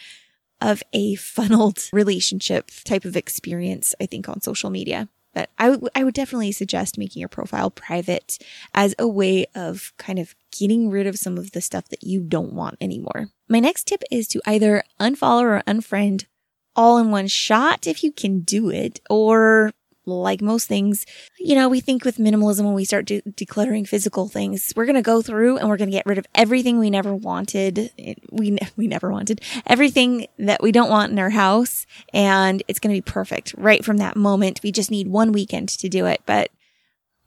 of 0.61 0.83
a 0.93 1.17
funneled 1.17 1.89
relationship 1.93 2.71
type 2.85 3.05
of 3.05 3.17
experience, 3.17 3.95
I 4.01 4.07
think, 4.07 4.29
on 4.29 4.41
social 4.41 4.71
media. 4.71 5.09
But 5.35 5.51
I, 5.59 5.71
w- 5.71 5.89
I 5.95 6.05
would 6.05 6.15
definitely 6.15 6.53
suggest 6.53 6.99
making 6.99 7.21
your 7.21 7.29
profile 7.29 7.71
private 7.71 8.39
as 8.75 8.95
a 8.99 9.09
way 9.09 9.47
of 9.55 9.93
kind 9.97 10.19
of 10.19 10.35
getting 10.57 10.91
rid 10.91 11.07
of 11.07 11.17
some 11.17 11.39
of 11.39 11.53
the 11.53 11.61
stuff 11.61 11.89
that 11.89 12.05
you 12.05 12.21
don't 12.21 12.53
want 12.53 12.77
anymore. 12.81 13.29
My 13.49 13.61
next 13.61 13.87
tip 13.87 14.03
is 14.11 14.29
to 14.29 14.43
either 14.47 14.85
unfollow 15.01 15.43
or 15.43 15.63
unfriend 15.67 16.27
all 16.75 16.99
in 16.99 17.11
one 17.11 17.29
shot 17.29 17.87
if 17.87 18.03
you 18.03 18.13
can 18.13 18.41
do 18.41 18.71
it, 18.71 19.01
or 19.11 19.73
like 20.05 20.43
most 20.43 20.69
things, 20.69 21.07
you 21.39 21.55
know, 21.55 21.69
we 21.69 21.81
think 21.81 22.05
with 22.05 22.17
minimalism 22.17 22.65
when 22.65 22.75
we 22.75 22.85
start 22.85 23.07
de- 23.07 23.23
decluttering 23.23 23.87
physical 23.87 24.29
things, 24.29 24.73
we're 24.75 24.87
going 24.87 24.97
to 24.97 25.03
go 25.03 25.23
through 25.23 25.59
and 25.59 25.69
we're 25.69 25.77
going 25.77 25.91
to 25.91 25.97
get 25.97 26.07
rid 26.07 26.19
of 26.19 26.27
everything 26.35 26.79
we 26.79 26.91
never 26.91 27.15
wanted. 27.15 27.91
We, 28.31 28.51
ne- 28.51 28.69
we 28.77 28.87
never 28.87 29.11
wanted 29.11 29.41
everything 29.67 30.27
that 30.39 30.63
we 30.63 30.73
don't 30.73 30.91
want 30.91 31.13
in 31.13 31.19
our 31.19 31.31
house. 31.31 31.87
And 32.13 32.63
it's 32.69 32.81
going 32.81 32.95
to 32.95 33.01
be 33.01 33.13
perfect 33.13 33.55
right 33.57 33.85
from 33.85 33.99
that 33.99 34.17
moment. 34.17 34.61
We 34.63 34.73
just 34.73 34.91
need 34.91 35.09
one 35.09 35.33
weekend 35.33 35.69
to 35.69 35.89
do 35.89 36.07
it. 36.07 36.23
But 36.27 36.51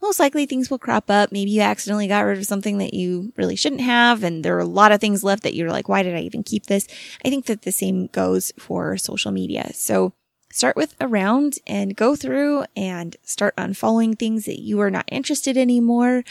most 0.01 0.20
likely 0.20 0.46
things 0.46 0.70
will 0.70 0.77
crop 0.77 1.10
up. 1.10 1.32
Maybe 1.32 1.51
you 1.51 1.62
accidentally 1.62 2.08
got 2.08 2.22
rid 2.22 2.38
of 2.38 2.46
something 2.46 2.77
that 2.77 2.94
you 2.94 3.34
really 3.38 3.55
shouldn't 3.55 3.82
have. 3.82 4.24
And 4.24 4.44
there 4.44 4.55
are 4.55 4.60
a 4.60 4.65
lot 4.65 4.91
of 4.91 5.01
things 5.01 5.24
left 5.24 5.44
that 5.44 5.55
you're 5.55 5.72
like, 5.72 5.89
why 5.89 6.03
did 6.03 6.13
I 6.13 6.20
even 6.20 6.44
keep 6.44 6.67
this? 6.67 6.88
I 7.24 7.29
think 7.29 7.46
that 7.46 7.63
the 7.63 7.72
same 7.72 8.08
goes 8.08 8.51
for 8.60 8.98
social 8.98 9.32
media. 9.32 9.72
So 9.74 10.13
start 10.56 10.76
with 10.76 10.96
around 11.02 11.58
and 11.68 11.96
go 11.96 12.16
through 12.16 12.64
and 12.76 13.18
start 13.24 13.56
unfollowing 13.58 14.18
things 14.18 14.46
that 14.46 14.62
you 14.62 14.80
are 14.80 14.90
not 14.90 15.04
interested 15.12 15.58
in 15.58 15.64
anymore. 15.64 16.24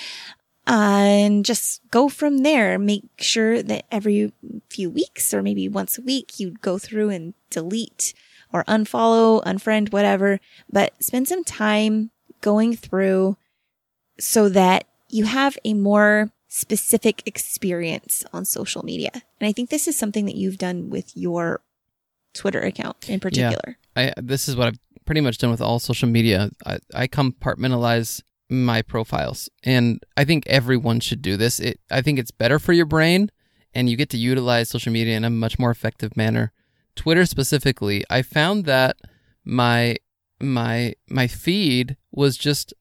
and 0.67 1.45
just 1.45 1.83
go 1.91 2.09
from 2.09 2.39
there. 2.39 2.79
Make 2.79 3.05
sure 3.19 3.63
that 3.63 3.85
every 3.93 4.33
few 4.71 4.89
weeks 4.89 5.35
or 5.35 5.43
maybe 5.43 5.69
once 5.69 5.99
a 5.99 6.03
week 6.03 6.41
you 6.41 6.53
go 6.63 6.79
through 6.79 7.11
and 7.11 7.35
delete 7.51 8.15
or 8.51 8.65
unfollow, 8.65 9.45
unfriend, 9.45 9.93
whatever, 9.93 10.41
but 10.73 10.95
spend 11.03 11.29
some 11.29 11.45
time 11.45 12.11
going 12.41 12.75
through 12.75 13.37
so 14.19 14.49
that 14.49 14.87
you 15.11 15.27
have 15.27 15.59
a 15.67 15.75
more 15.75 16.31
specific 16.49 17.23
experience 17.27 18.25
on 18.33 18.47
social 18.47 18.83
media. 18.85 19.11
And 19.13 19.47
I 19.47 19.53
think 19.53 19.69
this 19.69 19.87
is 19.87 19.99
something 19.99 20.25
that 20.25 20.37
you've 20.37 20.57
done 20.57 20.89
with 20.89 21.15
your 21.15 21.61
Twitter 22.33 22.61
account 22.61 23.11
in 23.11 23.21
particular. 23.21 23.77
I 23.97 24.13
this 24.17 24.49
is 24.49 24.57
what 24.57 24.69
I've 24.69 24.79
pretty 25.05 25.21
much 25.21 25.39
done 25.39 25.51
with 25.51 25.61
all 25.61 25.79
social 25.79 26.09
media. 26.09 26.51
I, 26.67 26.79
I 26.95 27.07
compartmentalize 27.07 28.23
my 28.51 28.83
profiles, 28.83 29.49
and 29.63 30.03
I 30.17 30.25
think 30.25 30.47
everyone 30.47 31.01
should 31.01 31.23
do 31.23 31.37
this. 31.37 31.61
It 31.61 31.81
I 31.91 32.03
think 32.03 32.19
it's 32.19 32.31
better 32.31 32.59
for 32.59 32.73
your 32.73 32.87
brain, 32.87 33.31
and 33.75 33.89
you 33.89 33.97
get 33.97 34.11
to 34.11 34.19
utilize 34.19 34.69
social 34.69 34.93
media 34.93 35.17
in 35.17 35.25
a 35.25 35.31
much 35.31 35.59
more 35.59 35.71
effective 35.71 36.17
manner. 36.17 36.53
Twitter 36.97 37.27
specifically, 37.27 38.05
I 38.09 38.23
found 38.23 38.65
that 38.67 38.97
my 39.45 39.97
my 40.41 40.95
my 41.09 41.27
feed 41.27 41.97
was 42.13 42.37
just 42.37 42.75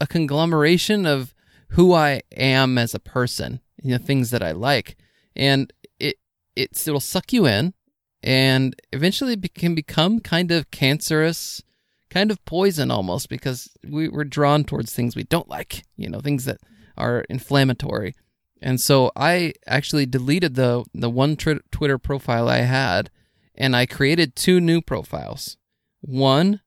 a 0.00 0.06
conglomeration 0.06 1.06
of 1.06 1.34
who 1.70 1.94
I 1.94 2.22
am 2.36 2.78
as 2.78 2.94
a 2.94 3.00
person, 3.00 3.60
you 3.82 3.92
know, 3.92 3.98
things 3.98 4.30
that 4.30 4.42
I 4.42 4.52
like, 4.52 4.96
and 5.36 5.72
it 5.98 6.16
it 6.56 6.70
it'll 6.86 7.00
suck 7.00 7.32
you 7.32 7.46
in 7.46 7.74
and 8.22 8.74
eventually 8.92 9.36
be- 9.36 9.48
can 9.48 9.74
become 9.74 10.20
kind 10.20 10.50
of 10.50 10.70
cancerous, 10.70 11.62
kind 12.10 12.30
of 12.30 12.44
poison 12.44 12.90
almost, 12.90 13.28
because 13.28 13.70
we, 13.86 14.08
we're 14.08 14.24
drawn 14.24 14.64
towards 14.64 14.92
things 14.92 15.16
we 15.16 15.24
don't 15.24 15.48
like, 15.48 15.84
you 15.96 16.08
know, 16.08 16.20
things 16.20 16.44
that 16.44 16.58
are 16.96 17.24
inflammatory. 17.30 18.14
And 18.62 18.80
so 18.80 19.10
I 19.16 19.54
actually 19.66 20.06
deleted 20.06 20.54
the 20.54 20.84
the 20.92 21.10
one 21.10 21.36
tr- 21.36 21.64
Twitter 21.70 21.98
profile 21.98 22.48
I 22.48 22.58
had, 22.58 23.10
and 23.54 23.74
I 23.74 23.86
created 23.86 24.36
two 24.36 24.60
new 24.60 24.82
profiles. 24.82 25.56
One 26.02 26.60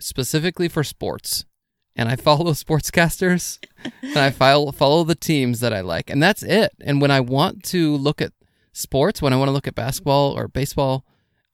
specifically 0.00 0.68
for 0.68 0.82
sports, 0.82 1.44
and 1.94 2.08
I 2.08 2.16
follow 2.28 2.50
sportscasters, 2.52 3.58
and 4.02 4.16
I 4.16 4.30
follow 4.30 4.72
follow 4.72 5.04
the 5.04 5.14
teams 5.14 5.60
that 5.60 5.72
I 5.72 5.82
like, 5.82 6.10
and 6.10 6.22
that's 6.22 6.42
it. 6.42 6.72
And 6.80 7.00
when 7.00 7.12
I 7.12 7.20
want 7.20 7.62
to 7.64 7.96
look 7.96 8.20
at 8.20 8.32
sports, 8.74 9.22
when 9.22 9.32
I 9.32 9.36
want 9.36 9.48
to 9.48 9.52
look 9.52 9.66
at 9.66 9.74
basketball 9.74 10.36
or 10.36 10.48
baseball, 10.48 11.06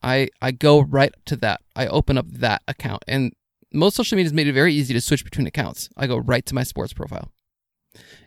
I 0.02 0.28
I 0.42 0.50
go 0.50 0.80
right 0.80 1.14
to 1.26 1.36
that. 1.36 1.60
I 1.76 1.86
open 1.86 2.18
up 2.18 2.26
that 2.28 2.62
account, 2.66 3.04
and 3.06 3.32
most 3.72 3.94
social 3.94 4.16
media 4.16 4.26
has 4.26 4.32
made 4.32 4.48
it 4.48 4.52
very 4.52 4.74
easy 4.74 4.92
to 4.94 5.00
switch 5.00 5.24
between 5.24 5.46
accounts. 5.46 5.88
I 5.96 6.08
go 6.08 6.16
right 6.16 6.44
to 6.46 6.54
my 6.54 6.64
sports 6.64 6.92
profile, 6.92 7.30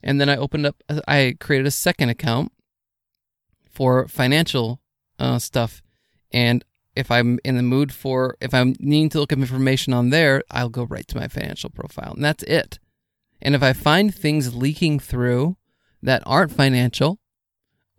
and 0.01 0.21
then 0.21 0.29
I 0.29 0.37
opened 0.37 0.67
up. 0.67 0.81
I 1.07 1.35
created 1.39 1.67
a 1.67 1.71
second 1.71 2.09
account 2.09 2.51
for 3.69 4.07
financial 4.07 4.79
uh, 5.19 5.39
stuff, 5.39 5.81
and 6.31 6.63
if 6.95 7.09
I'm 7.09 7.39
in 7.43 7.57
the 7.57 7.63
mood 7.63 7.91
for, 7.91 8.37
if 8.39 8.53
I'm 8.53 8.75
needing 8.79 9.09
to 9.09 9.19
look 9.19 9.33
up 9.33 9.39
information 9.39 9.93
on 9.93 10.11
there, 10.11 10.43
I'll 10.51 10.69
go 10.69 10.83
right 10.83 11.07
to 11.07 11.17
my 11.17 11.27
financial 11.27 11.71
profile, 11.71 12.13
and 12.13 12.23
that's 12.23 12.43
it. 12.43 12.77
And 13.41 13.55
if 13.55 13.63
I 13.63 13.73
find 13.73 14.13
things 14.13 14.55
leaking 14.55 14.99
through 14.99 15.57
that 16.03 16.21
aren't 16.25 16.51
financial, 16.51 17.19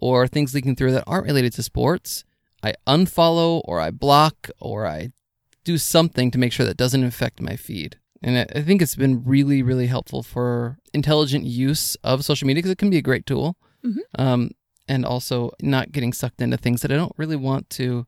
or 0.04 0.28
things 0.28 0.52
leaking 0.52 0.76
through 0.76 0.92
that 0.92 1.04
aren't 1.06 1.24
related 1.24 1.54
to 1.54 1.62
sports, 1.62 2.24
I 2.62 2.74
unfollow 2.86 3.62
or 3.64 3.80
I 3.80 3.90
block 3.90 4.50
or 4.60 4.86
I 4.86 5.12
do 5.64 5.78
something 5.78 6.30
to 6.30 6.36
make 6.36 6.52
sure 6.52 6.66
that 6.66 6.76
doesn't 6.76 7.04
affect 7.04 7.40
my 7.40 7.56
feed. 7.56 7.96
And 8.22 8.46
I 8.54 8.60
think 8.60 8.82
it's 8.82 8.96
been 8.96 9.24
really, 9.24 9.62
really 9.62 9.86
helpful 9.86 10.22
for 10.22 10.78
intelligent 10.92 11.46
use 11.46 11.94
of 12.04 12.22
social 12.22 12.46
media 12.46 12.58
because 12.58 12.70
it 12.70 12.76
can 12.76 12.90
be 12.90 12.98
a 12.98 13.02
great 13.02 13.24
tool. 13.24 13.56
Mm-hmm. 13.82 14.00
Um, 14.18 14.50
and 14.86 15.06
also 15.06 15.52
not 15.62 15.90
getting 15.90 16.12
sucked 16.12 16.42
into 16.42 16.58
things 16.58 16.82
that 16.82 16.92
I 16.92 16.96
don't 16.96 17.14
really 17.16 17.36
want 17.36 17.70
to 17.70 18.06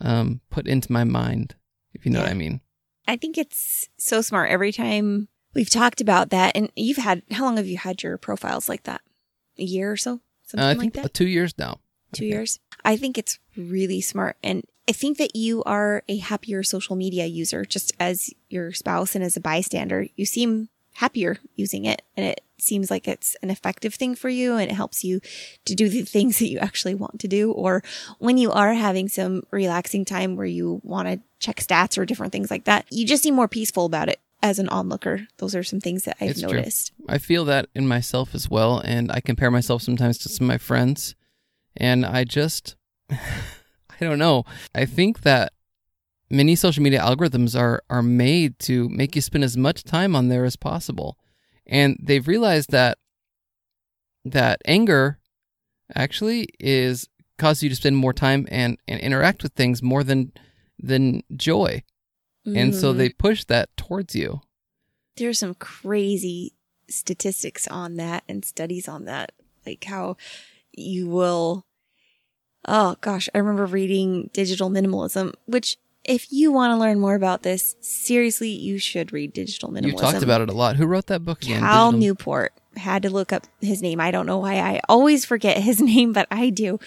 um, 0.00 0.40
put 0.48 0.66
into 0.66 0.90
my 0.90 1.04
mind, 1.04 1.54
if 1.92 2.06
you 2.06 2.12
know 2.12 2.20
yeah. 2.20 2.24
what 2.24 2.30
I 2.30 2.34
mean. 2.34 2.62
I 3.06 3.16
think 3.16 3.36
it's 3.36 3.90
so 3.98 4.22
smart 4.22 4.50
every 4.50 4.72
time 4.72 5.28
we've 5.54 5.68
talked 5.68 6.00
about 6.00 6.30
that. 6.30 6.56
And 6.56 6.72
you've 6.76 6.96
had, 6.96 7.22
how 7.30 7.44
long 7.44 7.58
have 7.58 7.66
you 7.66 7.76
had 7.76 8.02
your 8.02 8.16
profiles 8.16 8.70
like 8.70 8.84
that? 8.84 9.02
A 9.58 9.64
year 9.64 9.92
or 9.92 9.98
so? 9.98 10.22
Something 10.46 10.66
uh, 10.66 10.70
I 10.70 10.74
think 10.74 10.96
like 10.96 11.04
that? 11.04 11.14
two 11.14 11.26
years 11.26 11.54
now. 11.58 11.80
Two 12.12 12.24
I 12.24 12.28
years. 12.28 12.60
I 12.84 12.96
think 12.96 13.18
it's 13.18 13.38
really 13.56 14.00
smart. 14.00 14.36
And 14.42 14.64
I 14.88 14.92
think 14.92 15.18
that 15.18 15.34
you 15.34 15.62
are 15.64 16.04
a 16.08 16.18
happier 16.18 16.62
social 16.62 16.94
media 16.94 17.26
user 17.26 17.64
just 17.64 17.92
as 17.98 18.30
your 18.48 18.72
spouse 18.72 19.14
and 19.14 19.24
as 19.24 19.36
a 19.36 19.40
bystander. 19.40 20.06
You 20.14 20.24
seem 20.24 20.68
happier 20.94 21.38
using 21.56 21.84
it 21.84 22.02
and 22.16 22.24
it 22.24 22.40
seems 22.58 22.90
like 22.90 23.06
it's 23.06 23.36
an 23.42 23.50
effective 23.50 23.94
thing 23.94 24.14
for 24.14 24.30
you 24.30 24.56
and 24.56 24.70
it 24.70 24.74
helps 24.74 25.04
you 25.04 25.20
to 25.66 25.74
do 25.74 25.88
the 25.88 26.02
things 26.04 26.38
that 26.38 26.48
you 26.48 26.58
actually 26.58 26.94
want 26.94 27.20
to 27.20 27.28
do. 27.28 27.52
Or 27.52 27.82
when 28.18 28.38
you 28.38 28.52
are 28.52 28.74
having 28.74 29.08
some 29.08 29.42
relaxing 29.50 30.04
time 30.04 30.36
where 30.36 30.46
you 30.46 30.80
want 30.84 31.08
to 31.08 31.20
check 31.38 31.56
stats 31.56 31.98
or 31.98 32.06
different 32.06 32.32
things 32.32 32.50
like 32.50 32.64
that, 32.64 32.86
you 32.90 33.04
just 33.06 33.22
seem 33.22 33.34
more 33.34 33.48
peaceful 33.48 33.84
about 33.84 34.08
it. 34.08 34.20
As 34.42 34.58
an 34.58 34.68
onlooker. 34.68 35.26
Those 35.38 35.54
are 35.54 35.62
some 35.62 35.80
things 35.80 36.04
that 36.04 36.16
I've 36.20 36.30
It's 36.30 36.40
true. 36.40 36.52
noticed. 36.52 36.92
I 37.08 37.18
feel 37.18 37.44
that 37.46 37.68
in 37.74 37.86
myself 37.86 38.34
as 38.34 38.48
well, 38.50 38.78
and 38.78 39.10
I 39.10 39.20
compare 39.20 39.50
myself 39.50 39.82
sometimes 39.82 40.18
to 40.18 40.28
some 40.28 40.44
of 40.44 40.48
my 40.48 40.58
friends, 40.58 41.14
and 41.76 42.04
I 42.06 42.24
just, 42.24 42.76
I 43.10 43.16
don't 44.00 44.18
know. 44.18 44.44
I 44.74 44.84
think 44.84 45.22
that 45.22 45.52
many 46.30 46.54
social 46.56 46.82
media 46.82 47.00
algorithms 47.00 47.58
are 47.58 47.82
are 47.88 48.02
made 48.02 48.58
to 48.58 48.88
make 48.88 49.14
you 49.16 49.22
spend 49.22 49.44
as 49.44 49.56
much 49.56 49.84
time 49.84 50.14
on 50.16 50.28
there 50.28 50.44
as 50.44 50.56
possible, 50.56 51.18
and 51.66 51.96
they've 52.02 52.26
realized 52.28 52.70
that 52.70 52.98
that 54.24 54.60
anger 54.66 55.18
actually 55.94 56.48
is 56.58 57.08
causes 57.38 57.62
you 57.62 57.68
to 57.68 57.76
spend 57.76 57.96
more 57.96 58.12
time 58.12 58.46
and 58.50 58.78
and 58.88 59.00
interact 59.00 59.42
with 59.42 59.52
things 59.52 59.82
more 59.82 60.02
than 60.02 60.32
than 60.78 61.22
joy, 61.36 61.82
and 62.46 62.74
so 62.74 62.94
Mhm. 62.94 62.96
they 62.98 63.08
push 63.10 63.44
that 63.44 63.76
towards 63.76 64.14
you. 64.14 64.40
there's 65.16 65.38
some 65.38 65.54
crazy 65.54 66.52
statistics 66.90 67.66
on 67.68 67.96
that 67.96 68.22
and 68.28 68.44
studies 68.44 68.86
on 68.86 69.06
that, 69.06 69.32
like 69.64 69.82
how 69.84 70.16
you 70.72 71.08
will. 71.08 71.64
Oh 72.68 72.96
gosh, 73.00 73.28
I 73.34 73.38
remember 73.38 73.64
reading 73.66 74.28
Digital 74.32 74.68
Minimalism, 74.70 75.32
which 75.46 75.78
if 76.04 76.30
you 76.32 76.52
want 76.52 76.70
to 76.72 76.76
learn 76.76 77.00
more 77.00 77.14
about 77.14 77.42
this, 77.42 77.76
seriously, 77.80 78.50
you 78.50 78.78
should 78.78 79.12
read 79.12 79.32
Digital 79.32 79.70
Minimalism. 79.70 79.86
You 79.86 79.92
talked 79.96 80.22
about 80.22 80.40
it 80.42 80.50
a 80.50 80.52
lot. 80.52 80.76
Who 80.76 80.86
wrote 80.86 81.06
that 81.06 81.24
book 81.24 81.42
again? 81.42 81.60
Cal 81.60 81.90
Digital- 81.92 82.00
Newport. 82.08 82.52
Had 82.76 83.02
to 83.04 83.10
look 83.10 83.32
up 83.32 83.46
his 83.62 83.80
name. 83.80 84.00
I 84.00 84.10
don't 84.10 84.26
know 84.26 84.38
why 84.38 84.56
I 84.58 84.80
always 84.88 85.24
forget 85.24 85.56
his 85.62 85.80
name, 85.92 86.12
but 86.12 86.26
I 86.30 86.50
do. 86.50 86.78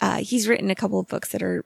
Uh, 0.00 0.16
he's 0.18 0.48
written 0.48 0.70
a 0.70 0.74
couple 0.74 0.98
of 0.98 1.06
books 1.08 1.30
that 1.32 1.42
are. 1.42 1.64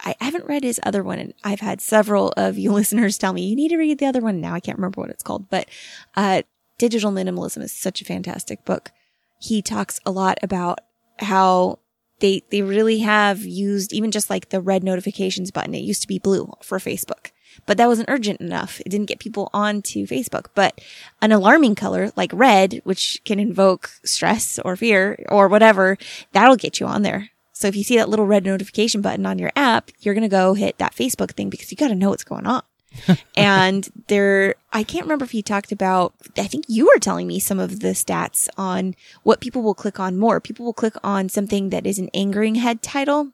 I 0.00 0.14
haven't 0.20 0.46
read 0.46 0.64
his 0.64 0.80
other 0.82 1.02
one, 1.02 1.18
and 1.18 1.34
I've 1.44 1.60
had 1.60 1.80
several 1.80 2.32
of 2.36 2.58
you 2.58 2.72
listeners 2.72 3.18
tell 3.18 3.32
me 3.32 3.46
you 3.46 3.56
need 3.56 3.68
to 3.68 3.76
read 3.76 3.98
the 3.98 4.06
other 4.06 4.20
one. 4.20 4.40
Now 4.40 4.54
I 4.54 4.60
can't 4.60 4.78
remember 4.78 5.00
what 5.00 5.10
it's 5.10 5.22
called, 5.22 5.48
but 5.50 5.68
uh, 6.16 6.42
Digital 6.78 7.12
Minimalism 7.12 7.62
is 7.62 7.72
such 7.72 8.00
a 8.00 8.04
fantastic 8.04 8.64
book. 8.64 8.92
He 9.40 9.62
talks 9.62 10.00
a 10.06 10.10
lot 10.10 10.38
about 10.42 10.80
how 11.18 11.80
they 12.20 12.42
they 12.50 12.62
really 12.62 12.98
have 13.00 13.44
used 13.44 13.92
even 13.92 14.10
just 14.10 14.30
like 14.30 14.48
the 14.48 14.60
red 14.60 14.82
notifications 14.82 15.50
button. 15.50 15.74
It 15.74 15.78
used 15.78 16.02
to 16.02 16.08
be 16.08 16.18
blue 16.18 16.52
for 16.62 16.78
Facebook, 16.78 17.30
but 17.66 17.76
that 17.76 17.88
wasn't 17.88 18.10
urgent 18.10 18.40
enough. 18.40 18.80
It 18.80 18.88
didn't 18.88 19.06
get 19.06 19.18
people 19.18 19.50
onto 19.52 20.06
Facebook. 20.06 20.46
But 20.54 20.80
an 21.20 21.32
alarming 21.32 21.74
color 21.74 22.12
like 22.16 22.30
red, 22.32 22.80
which 22.84 23.20
can 23.24 23.38
invoke 23.38 23.90
stress 24.04 24.58
or 24.64 24.76
fear 24.76 25.24
or 25.28 25.48
whatever, 25.48 25.98
that'll 26.32 26.56
get 26.56 26.80
you 26.80 26.86
on 26.86 27.02
there. 27.02 27.30
So 27.58 27.66
if 27.66 27.74
you 27.74 27.82
see 27.82 27.96
that 27.96 28.08
little 28.08 28.24
red 28.24 28.44
notification 28.44 29.02
button 29.02 29.26
on 29.26 29.40
your 29.40 29.50
app, 29.56 29.90
you're 29.98 30.14
going 30.14 30.22
to 30.22 30.28
go 30.28 30.54
hit 30.54 30.78
that 30.78 30.94
Facebook 30.94 31.32
thing 31.32 31.50
because 31.50 31.72
you 31.72 31.76
got 31.76 31.88
to 31.88 31.96
know 31.96 32.10
what's 32.10 32.22
going 32.22 32.46
on. 32.46 32.62
and 33.36 33.88
there, 34.06 34.54
I 34.72 34.84
can't 34.84 35.04
remember 35.04 35.24
if 35.24 35.34
you 35.34 35.42
talked 35.42 35.72
about, 35.72 36.14
I 36.36 36.46
think 36.46 36.66
you 36.68 36.86
were 36.86 37.00
telling 37.00 37.26
me 37.26 37.40
some 37.40 37.58
of 37.58 37.80
the 37.80 37.88
stats 37.88 38.48
on 38.56 38.94
what 39.24 39.40
people 39.40 39.62
will 39.62 39.74
click 39.74 39.98
on 39.98 40.16
more. 40.16 40.40
People 40.40 40.66
will 40.66 40.72
click 40.72 40.94
on 41.02 41.28
something 41.28 41.70
that 41.70 41.84
is 41.84 41.98
an 41.98 42.10
angering 42.14 42.54
head 42.54 42.80
title 42.80 43.32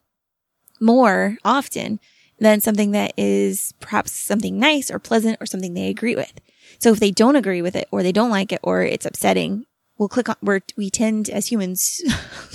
more 0.81 1.37
often 1.45 1.99
than 2.39 2.61
something 2.61 2.91
that 2.91 3.13
is 3.17 3.75
perhaps 3.79 4.11
something 4.11 4.57
nice 4.57 4.89
or 4.89 4.97
pleasant 4.97 5.37
or 5.39 5.45
something 5.45 5.75
they 5.75 5.87
agree 5.87 6.15
with. 6.15 6.33
So 6.79 6.91
if 6.91 6.99
they 6.99 7.11
don't 7.11 7.35
agree 7.35 7.61
with 7.61 7.75
it 7.75 7.87
or 7.91 8.01
they 8.01 8.11
don't 8.11 8.31
like 8.31 8.51
it 8.51 8.59
or 8.63 8.81
it's 8.81 9.05
upsetting, 9.05 9.67
we'll 9.99 10.09
click 10.09 10.29
on, 10.29 10.35
we're, 10.41 10.61
we 10.75 10.89
tend 10.89 11.29
as 11.29 11.51
humans, 11.51 12.01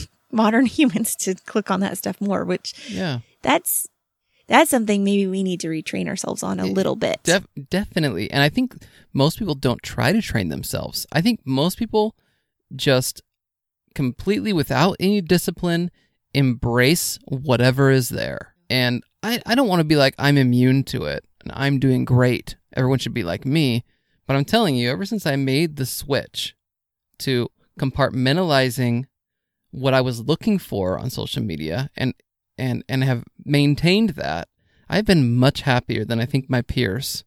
modern 0.33 0.67
humans 0.79 1.15
to 1.17 1.35
click 1.35 1.71
on 1.71 1.81
that 1.81 1.99
stuff 1.99 2.21
more, 2.21 2.45
which 2.45 2.75
Yeah. 2.91 3.21
that's, 3.43 3.87
that's 4.47 4.71
something 4.71 5.05
maybe 5.05 5.27
we 5.27 5.43
need 5.43 5.61
to 5.61 5.69
retrain 5.69 6.09
ourselves 6.09 6.43
on 6.43 6.59
a 6.59 6.67
little 6.67 6.97
bit. 6.97 7.21
Def- 7.23 7.47
definitely. 7.71 8.31
And 8.31 8.43
I 8.43 8.49
think 8.49 8.75
most 9.13 9.39
people 9.39 9.55
don't 9.55 9.83
try 9.83 10.13
to 10.13 10.21
train 10.21 10.49
themselves. 10.49 11.07
I 11.13 11.21
think 11.21 11.41
most 11.45 11.79
people 11.79 12.17
just 12.75 13.23
completely 13.95 14.53
without 14.53 14.97
any 15.01 15.21
discipline 15.21 15.91
embrace 16.35 17.19
whatever 17.27 17.91
is 17.91 18.09
there. 18.09 18.55
And 18.69 19.03
I, 19.23 19.41
I 19.47 19.55
don't 19.55 19.69
want 19.69 19.81
to 19.81 19.85
be 19.85 19.97
like, 19.97 20.15
I'm 20.19 20.37
immune 20.37 20.85
to 20.85 21.05
it 21.05 21.25
and 21.43 21.53
I'm 21.55 21.79
doing 21.79 22.05
great. 22.05 22.57
Everyone 22.77 22.99
should 22.99 23.15
be 23.15 23.25
like 23.25 23.45
me. 23.45 23.85
But 24.27 24.37
I'm 24.37 24.45
telling 24.45 24.77
you, 24.77 24.91
ever 24.91 25.05
since 25.05 25.27
I 25.27 25.35
made 25.37 25.75
the 25.77 25.87
switch 25.87 26.55
to 27.19 27.49
compartmentalizing 27.81 29.07
what 29.71 29.95
I 29.95 30.01
was 30.01 30.21
looking 30.21 30.59
for 30.59 30.99
on 30.99 31.11
social 31.11 31.43
media 31.43 31.91
and 31.97 32.15
and 32.59 32.85
and 32.89 33.05
have 33.05 33.25
maintained 33.45 34.11
that, 34.11 34.49
I've 34.89 35.07
been 35.07 35.37
much 35.37 35.63
happier 35.63 36.05
than 36.05 36.21
I 36.21 36.27
think 36.27 36.51
my 36.51 36.63
peers. 36.63 37.25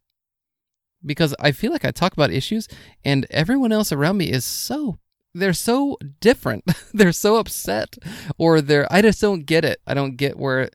Because 1.04 1.34
I 1.38 1.52
feel 1.52 1.70
like 1.70 1.84
I 1.84 1.90
talk 1.90 2.14
about 2.14 2.30
issues 2.30 2.66
and 3.04 3.26
everyone 3.28 3.72
else 3.72 3.92
around 3.92 4.16
me 4.16 4.30
is 4.30 4.44
so 4.44 4.98
they're 5.34 5.52
so 5.52 5.98
different. 6.20 6.64
they're 6.94 7.12
so 7.12 7.36
upset 7.36 7.96
or 8.38 8.60
they're 8.60 8.90
I 8.92 9.02
just 9.02 9.20
don't 9.20 9.46
get 9.46 9.64
it. 9.64 9.80
I 9.86 9.94
don't 9.94 10.16
get 10.16 10.38
where 10.38 10.70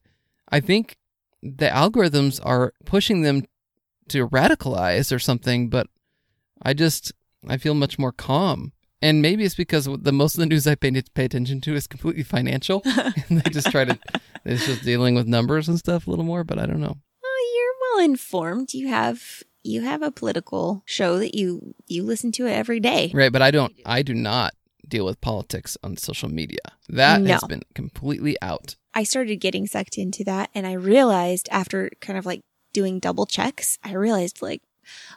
I 0.49 0.59
think 0.59 0.97
the 1.41 1.67
algorithms 1.67 2.39
are 2.43 2.73
pushing 2.85 3.21
them 3.21 3.45
to 4.09 4.27
radicalize 4.27 5.15
or 5.15 5.19
something, 5.19 5.69
but 5.69 5.87
I 6.61 6.73
just 6.73 7.13
I 7.47 7.57
feel 7.57 7.73
much 7.73 7.97
more 7.97 8.11
calm. 8.11 8.73
And 9.01 9.21
maybe 9.21 9.45
it's 9.45 9.55
because 9.55 9.85
the 9.85 10.11
most 10.11 10.35
of 10.35 10.41
the 10.41 10.45
news 10.45 10.67
I 10.67 10.75
pay, 10.75 10.91
pay 11.13 11.25
attention 11.25 11.61
to 11.61 11.75
is 11.75 11.87
completely 11.87 12.23
financial, 12.23 12.81
and 12.85 13.41
they 13.41 13.49
just 13.49 13.71
try 13.71 13.85
to 13.85 13.97
it's 14.45 14.65
just 14.65 14.83
dealing 14.83 15.15
with 15.15 15.27
numbers 15.27 15.69
and 15.69 15.79
stuff 15.79 16.07
a 16.07 16.09
little 16.09 16.25
more. 16.25 16.43
But 16.43 16.59
I 16.59 16.65
don't 16.65 16.81
know. 16.81 16.97
Well, 17.21 17.55
you're 17.55 17.73
well 17.81 18.05
informed. 18.05 18.73
You 18.73 18.89
have 18.89 19.43
you 19.63 19.81
have 19.81 20.01
a 20.01 20.11
political 20.11 20.83
show 20.85 21.17
that 21.19 21.35
you 21.35 21.75
you 21.87 22.03
listen 22.03 22.31
to 22.33 22.47
it 22.47 22.51
every 22.51 22.79
day. 22.79 23.11
Right, 23.13 23.31
but 23.31 23.41
I 23.41 23.51
don't. 23.51 23.73
I 23.85 24.01
do 24.01 24.13
not 24.13 24.53
deal 24.87 25.05
with 25.05 25.21
politics 25.21 25.77
on 25.83 25.95
social 25.97 26.29
media. 26.29 26.59
That 26.89 27.25
has 27.25 27.43
been 27.43 27.61
completely 27.75 28.35
out. 28.41 28.75
I 28.93 29.03
started 29.03 29.37
getting 29.37 29.67
sucked 29.67 29.97
into 29.97 30.23
that, 30.25 30.49
and 30.53 30.65
I 30.65 30.73
realized 30.73 31.47
after 31.51 31.89
kind 32.01 32.17
of 32.17 32.25
like 32.25 32.41
doing 32.73 32.99
double 32.99 33.25
checks, 33.25 33.77
I 33.83 33.93
realized 33.93 34.41
like, 34.41 34.61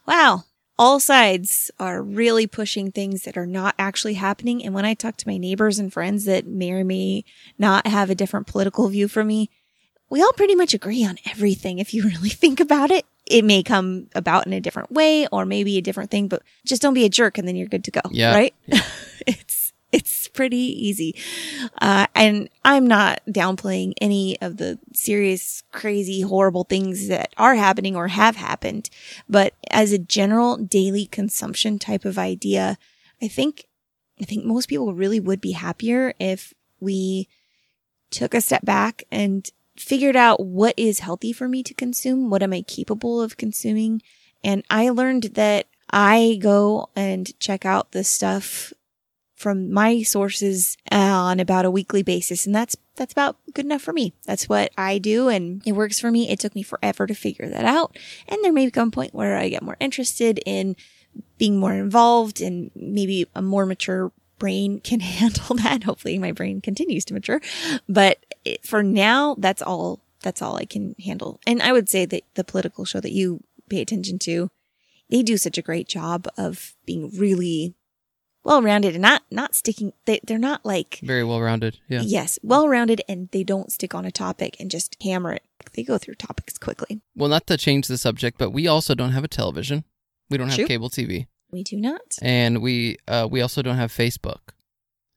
wow, 0.06 0.44
all 0.82 0.98
sides 0.98 1.70
are 1.78 2.02
really 2.02 2.44
pushing 2.44 2.90
things 2.90 3.22
that 3.22 3.36
are 3.36 3.46
not 3.46 3.72
actually 3.78 4.14
happening. 4.14 4.64
And 4.64 4.74
when 4.74 4.84
I 4.84 4.94
talk 4.94 5.16
to 5.18 5.28
my 5.28 5.36
neighbors 5.36 5.78
and 5.78 5.92
friends 5.92 6.24
that 6.24 6.44
may 6.44 6.72
or 6.72 6.82
may 6.82 7.24
not 7.56 7.86
have 7.86 8.10
a 8.10 8.16
different 8.16 8.48
political 8.48 8.88
view 8.88 9.06
from 9.06 9.28
me, 9.28 9.48
we 10.10 10.20
all 10.20 10.32
pretty 10.32 10.56
much 10.56 10.74
agree 10.74 11.04
on 11.04 11.18
everything. 11.30 11.78
If 11.78 11.94
you 11.94 12.02
really 12.08 12.30
think 12.30 12.58
about 12.58 12.90
it, 12.90 13.06
it 13.26 13.44
may 13.44 13.62
come 13.62 14.08
about 14.16 14.48
in 14.48 14.52
a 14.52 14.60
different 14.60 14.90
way 14.90 15.28
or 15.28 15.46
maybe 15.46 15.78
a 15.78 15.82
different 15.82 16.10
thing, 16.10 16.26
but 16.26 16.42
just 16.66 16.82
don't 16.82 16.94
be 16.94 17.04
a 17.04 17.08
jerk 17.08 17.38
and 17.38 17.46
then 17.46 17.54
you're 17.54 17.68
good 17.68 17.84
to 17.84 17.92
go. 17.92 18.00
Yeah. 18.10 18.34
Right? 18.34 18.54
it's, 19.24 19.51
it's 20.02 20.28
pretty 20.28 20.56
easy. 20.56 21.14
Uh, 21.80 22.06
and 22.14 22.48
I'm 22.64 22.86
not 22.86 23.20
downplaying 23.28 23.92
any 24.00 24.40
of 24.40 24.56
the 24.56 24.78
serious, 24.94 25.62
crazy, 25.70 26.22
horrible 26.22 26.64
things 26.64 27.08
that 27.08 27.34
are 27.36 27.54
happening 27.54 27.94
or 27.94 28.08
have 28.08 28.36
happened. 28.36 28.88
But 29.28 29.54
as 29.70 29.92
a 29.92 29.98
general 29.98 30.56
daily 30.56 31.06
consumption 31.06 31.78
type 31.78 32.06
of 32.06 32.18
idea, 32.18 32.78
I 33.20 33.28
think, 33.28 33.66
I 34.20 34.24
think 34.24 34.44
most 34.44 34.68
people 34.68 34.94
really 34.94 35.20
would 35.20 35.40
be 35.40 35.52
happier 35.52 36.14
if 36.18 36.54
we 36.80 37.28
took 38.10 38.34
a 38.34 38.40
step 38.40 38.64
back 38.64 39.04
and 39.10 39.48
figured 39.76 40.16
out 40.16 40.40
what 40.40 40.74
is 40.78 41.00
healthy 41.00 41.32
for 41.32 41.48
me 41.48 41.62
to 41.62 41.74
consume. 41.74 42.30
What 42.30 42.42
am 42.42 42.52
I 42.52 42.62
capable 42.62 43.20
of 43.20 43.36
consuming? 43.36 44.02
And 44.42 44.64
I 44.70 44.88
learned 44.88 45.24
that 45.34 45.66
I 45.90 46.38
go 46.40 46.88
and 46.96 47.38
check 47.38 47.66
out 47.66 47.92
the 47.92 48.04
stuff 48.04 48.72
from 49.42 49.72
my 49.72 50.02
sources 50.02 50.78
on 50.90 51.40
about 51.40 51.64
a 51.64 51.70
weekly 51.70 52.02
basis. 52.02 52.46
And 52.46 52.54
that's, 52.54 52.76
that's 52.94 53.12
about 53.12 53.36
good 53.52 53.64
enough 53.64 53.82
for 53.82 53.92
me. 53.92 54.14
That's 54.24 54.48
what 54.48 54.70
I 54.78 54.98
do. 54.98 55.28
And 55.28 55.60
it 55.66 55.72
works 55.72 55.98
for 55.98 56.10
me. 56.10 56.30
It 56.30 56.38
took 56.38 56.54
me 56.54 56.62
forever 56.62 57.06
to 57.06 57.14
figure 57.14 57.48
that 57.48 57.64
out. 57.64 57.98
And 58.28 58.42
there 58.42 58.52
may 58.52 58.70
come 58.70 58.88
a 58.88 58.92
point 58.92 59.14
where 59.14 59.36
I 59.36 59.48
get 59.48 59.62
more 59.62 59.76
interested 59.80 60.40
in 60.46 60.76
being 61.38 61.58
more 61.58 61.74
involved 61.74 62.40
and 62.40 62.70
maybe 62.74 63.26
a 63.34 63.42
more 63.42 63.66
mature 63.66 64.12
brain 64.38 64.80
can 64.80 65.00
handle 65.18 65.56
that. 65.56 65.82
Hopefully 65.84 66.18
my 66.18 66.32
brain 66.32 66.60
continues 66.60 67.04
to 67.06 67.14
mature. 67.14 67.40
But 67.88 68.24
it, 68.44 68.64
for 68.64 68.82
now, 68.82 69.34
that's 69.38 69.60
all, 69.60 70.00
that's 70.22 70.40
all 70.40 70.56
I 70.56 70.64
can 70.64 70.94
handle. 71.04 71.40
And 71.46 71.60
I 71.60 71.72
would 71.72 71.88
say 71.88 72.06
that 72.06 72.22
the 72.34 72.44
political 72.44 72.84
show 72.84 73.00
that 73.00 73.12
you 73.12 73.42
pay 73.68 73.80
attention 73.80 74.18
to, 74.20 74.50
they 75.10 75.22
do 75.22 75.36
such 75.36 75.58
a 75.58 75.62
great 75.62 75.88
job 75.88 76.28
of 76.38 76.74
being 76.86 77.10
really 77.18 77.74
well 78.44 78.62
rounded 78.62 78.94
and 78.94 79.02
not, 79.02 79.22
not 79.30 79.54
sticking, 79.54 79.92
they, 80.06 80.20
they're 80.26 80.38
not 80.38 80.64
like, 80.64 81.00
Very 81.02 81.24
well 81.24 81.40
rounded. 81.40 81.78
Yeah. 81.88 82.02
yes, 82.02 82.38
well 82.42 82.68
rounded 82.68 83.02
and 83.08 83.28
they 83.32 83.44
don't 83.44 83.70
stick 83.72 83.94
on 83.94 84.04
a 84.04 84.10
topic 84.10 84.56
and 84.60 84.70
just 84.70 84.96
hammer 85.02 85.32
it. 85.34 85.42
They 85.74 85.82
go 85.84 85.96
through 85.98 86.14
topics 86.16 86.58
quickly. 86.58 87.00
Well, 87.16 87.28
not 87.30 87.46
to 87.46 87.56
change 87.56 87.86
the 87.88 87.96
subject, 87.98 88.36
but 88.38 88.50
we 88.50 88.66
also 88.66 88.94
don't 88.94 89.12
have 89.12 89.24
a 89.24 89.28
television. 89.28 89.84
We 90.28 90.36
don't 90.38 90.48
have 90.48 90.56
True. 90.58 90.66
cable 90.66 90.90
TV, 90.90 91.26
We 91.50 91.62
do 91.62 91.76
not. 91.76 92.00
and 92.20 92.60
we 92.62 92.96
uh, 93.08 93.28
we 93.30 93.40
also 93.40 93.62
don't 93.62 93.76
have 93.76 93.92
Facebook. 93.92 94.40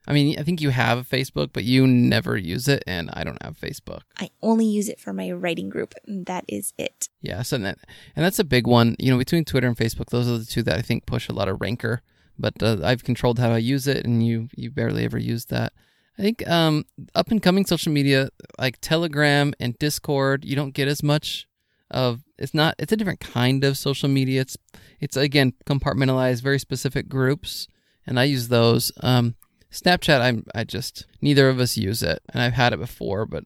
I 0.08 0.14
mean, 0.14 0.38
I 0.40 0.44
think 0.44 0.62
you 0.62 0.70
have 0.70 1.10
Facebook, 1.10 1.50
but 1.52 1.64
you 1.64 1.88
never 1.88 2.38
use 2.38 2.68
it, 2.68 2.84
and 2.86 3.10
I 3.14 3.24
don't 3.24 3.42
have 3.42 3.58
Facebook. 3.58 4.02
I 4.20 4.30
only 4.44 4.66
use 4.68 4.88
it 4.88 5.00
for 5.00 5.14
my 5.14 5.32
writing 5.32 5.68
group, 5.70 5.96
and 6.06 6.26
that 6.28 6.46
is 6.48 6.74
it. 6.78 7.10
yes 7.22 7.48
so 7.50 7.58
that, 7.58 7.80
and 8.16 8.24
that's 8.24 8.38
a 8.40 8.44
big 8.44 8.68
one. 8.68 8.96
You 9.00 9.12
know, 9.12 9.18
between 9.18 9.46
Twitter 9.46 9.68
and 9.68 9.76
Facebook, 9.76 10.10
those 10.12 10.28
are 10.30 10.38
the 10.38 10.46
two 10.46 10.62
that 10.64 10.78
I 10.78 10.82
think 10.84 11.06
push 11.06 11.28
a 11.28 11.34
lot 11.34 11.48
of 11.50 11.60
rancor. 11.60 12.02
But 12.38 12.62
uh, 12.62 12.78
I've 12.84 13.04
controlled 13.04 13.40
how 13.40 13.52
I 13.52 13.58
use 13.58 13.88
it, 13.88 14.06
and 14.06 14.26
you 14.26 14.50
you 14.56 14.72
barely 14.72 15.06
ever 15.06 15.18
use 15.18 15.46
that. 15.46 15.74
I 16.18 16.22
think 16.22 16.48
um, 16.48 16.86
up 17.14 17.30
and 17.32 17.42
coming 17.42 17.66
social 17.66 17.92
media 17.92 18.30
like 18.58 18.80
Telegram 18.82 19.54
and 19.60 19.78
Discord, 19.80 20.46
you 20.46 20.56
don't 20.56 20.74
get 20.74 20.88
as 20.88 21.04
much 21.04 21.48
of. 21.92 22.22
It's 22.38 22.54
not. 22.54 22.76
It's 22.80 22.92
a 22.92 22.98
different 22.98 23.20
kind 23.20 23.64
of 23.64 23.78
social 23.78 24.10
media. 24.10 24.42
It's 24.42 24.58
it's 25.00 25.18
again 25.18 25.54
compartmentalized, 25.66 26.42
very 26.42 26.60
specific 26.60 27.08
groups, 27.10 27.68
and 28.06 28.20
I 28.20 28.24
use 28.26 28.48
those. 28.48 28.92
Um, 29.02 29.36
Snapchat, 29.72 30.22
I'm 30.22 30.46
I 30.54 30.64
just 30.64 31.06
neither 31.22 31.50
of 31.50 31.60
us 31.60 31.78
use 31.78 32.02
it, 32.04 32.22
and 32.30 32.42
I've 32.42 32.54
had 32.54 32.74
it 32.74 32.80
before, 32.80 33.26
but 33.26 33.44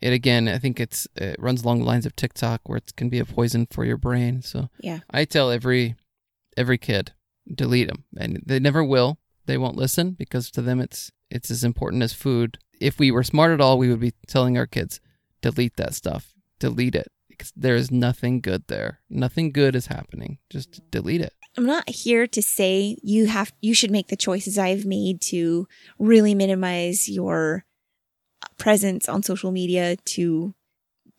it 0.00 0.12
again, 0.12 0.48
I 0.48 0.58
think 0.58 0.80
it's 0.80 1.08
it 1.16 1.36
runs 1.38 1.62
along 1.62 1.78
the 1.78 1.86
lines 1.86 2.04
of 2.04 2.14
TikTok, 2.16 2.68
where 2.68 2.78
it 2.78 2.94
can 2.96 3.08
be 3.08 3.18
a 3.18 3.24
poison 3.24 3.66
for 3.70 3.84
your 3.86 3.96
brain. 3.96 4.42
So 4.42 4.68
Yeah. 4.80 5.00
I 5.10 5.24
tell 5.24 5.50
every 5.50 5.96
every 6.56 6.76
kid 6.78 7.12
delete 7.52 7.88
them, 7.88 8.04
and 8.16 8.42
they 8.44 8.58
never 8.58 8.84
will. 8.84 9.18
They 9.46 9.58
won't 9.58 9.76
listen 9.76 10.12
because 10.12 10.50
to 10.52 10.62
them 10.62 10.80
it's 10.80 11.10
it's 11.30 11.50
as 11.50 11.64
important 11.64 12.02
as 12.02 12.12
food. 12.12 12.58
If 12.80 12.98
we 12.98 13.10
were 13.10 13.22
smart 13.22 13.52
at 13.52 13.60
all, 13.60 13.78
we 13.78 13.88
would 13.88 14.00
be 14.00 14.14
telling 14.26 14.56
our 14.56 14.66
kids 14.66 15.00
delete 15.42 15.76
that 15.76 15.94
stuff, 15.94 16.34
delete 16.58 16.94
it 16.94 17.10
because 17.28 17.52
there 17.56 17.76
is 17.76 17.90
nothing 17.90 18.40
good 18.40 18.64
there. 18.68 19.00
Nothing 19.10 19.52
good 19.52 19.76
is 19.76 19.86
happening. 19.86 20.38
Just 20.50 20.80
delete 20.90 21.20
it. 21.20 21.32
I'm 21.56 21.66
not 21.66 21.88
here 21.88 22.26
to 22.26 22.42
say 22.42 22.96
you 23.02 23.26
have 23.26 23.52
you 23.60 23.74
should 23.74 23.90
make 23.90 24.08
the 24.08 24.16
choices 24.16 24.58
I've 24.58 24.84
made 24.84 25.20
to 25.22 25.68
really 25.98 26.34
minimize 26.34 27.08
your 27.08 27.64
presence 28.58 29.08
on 29.08 29.22
social 29.22 29.52
media 29.52 29.96
to 29.96 30.54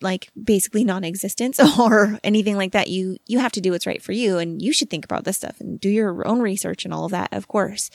like 0.02 0.30
basically 0.42 0.84
non-existence 0.84 1.60
or 1.80 2.20
anything 2.24 2.58
like 2.58 2.74
that. 2.74 2.90
You 2.90 3.18
you 3.26 3.40
have 3.40 3.52
to 3.54 3.62
do 3.62 3.72
what's 3.72 3.88
right 3.88 4.02
for 4.02 4.12
you 4.12 4.38
and 4.38 4.62
you 4.62 4.74
should 4.74 4.90
think 4.90 5.06
about 5.06 5.24
this 5.24 5.38
stuff 5.38 5.60
and 5.60 5.80
do 5.80 5.90
your 5.90 6.28
own 6.28 6.42
research 6.42 6.86
and 6.86 6.94
all 6.94 7.06
of 7.06 7.12
that, 7.12 7.34
of 7.34 7.48
course. 7.48 7.90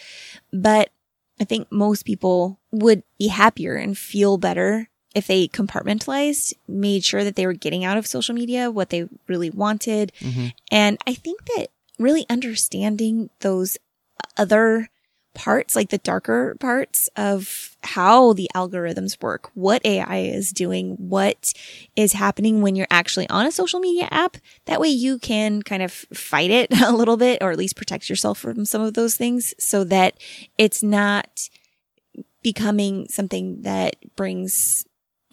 But 0.53 0.91
I 1.41 1.45
think 1.45 1.71
most 1.71 2.05
people 2.05 2.61
would 2.71 3.03
be 3.19 3.29
happier 3.29 3.75
and 3.75 3.97
feel 3.97 4.37
better 4.37 4.89
if 5.15 5.27
they 5.27 5.49
compartmentalized, 5.49 6.53
made 6.69 7.05
sure 7.05 7.25
that 7.25 7.35
they 7.35 7.47
were 7.47 7.53
getting 7.53 7.85
out 7.85 7.97
of 7.97 8.07
social 8.07 8.35
media 8.35 8.71
what 8.71 8.91
they 8.91 9.09
really 9.27 9.51
wanted. 9.51 10.13
Mm-hmm. 10.21 10.49
And 10.71 10.99
I 11.07 11.15
think 11.15 11.45
that 11.47 11.69
really 11.99 12.27
understanding 12.31 13.31
those 13.41 13.77
other 14.37 14.89
parts, 15.35 15.77
like 15.77 15.91
the 15.91 15.99
darker 15.99 16.57
parts 16.61 17.09
of 17.17 17.77
how 17.83 18.33
the 18.33 18.51
algorithms 18.55 19.21
work, 19.23 19.51
what 19.55 19.85
AI 19.85 20.19
is 20.19 20.51
doing, 20.51 20.97
what 20.99 21.53
is 21.97 22.13
happening 22.13 22.63
when 22.63 22.77
you're 22.77 22.87
actually 22.91 23.29
on 23.29 23.47
a 23.47 23.53
social 23.53 23.81
media 23.81 24.09
app. 24.11 24.37
That 24.67 24.81
way 24.81 24.89
you 24.89 25.19
can 25.19 25.63
kind 25.63 25.83
of 25.83 25.93
fight 25.93 26.51
it 26.51 26.69
a 26.83 26.93
little 26.93 27.17
bit 27.17 27.43
or 27.43 27.51
at 27.51 27.59
least 27.59 27.77
protect 27.77 28.09
yourself 28.09 28.39
from 28.39 28.65
some 28.65 28.83
of 28.83 28.95
those 28.95 29.17
things 29.17 29.55
so 29.59 29.85
that 29.85 30.19
it's 30.59 30.83
not 30.83 31.49
becoming 32.43 33.07
something 33.09 33.63
that 33.63 33.97
brings 34.17 34.85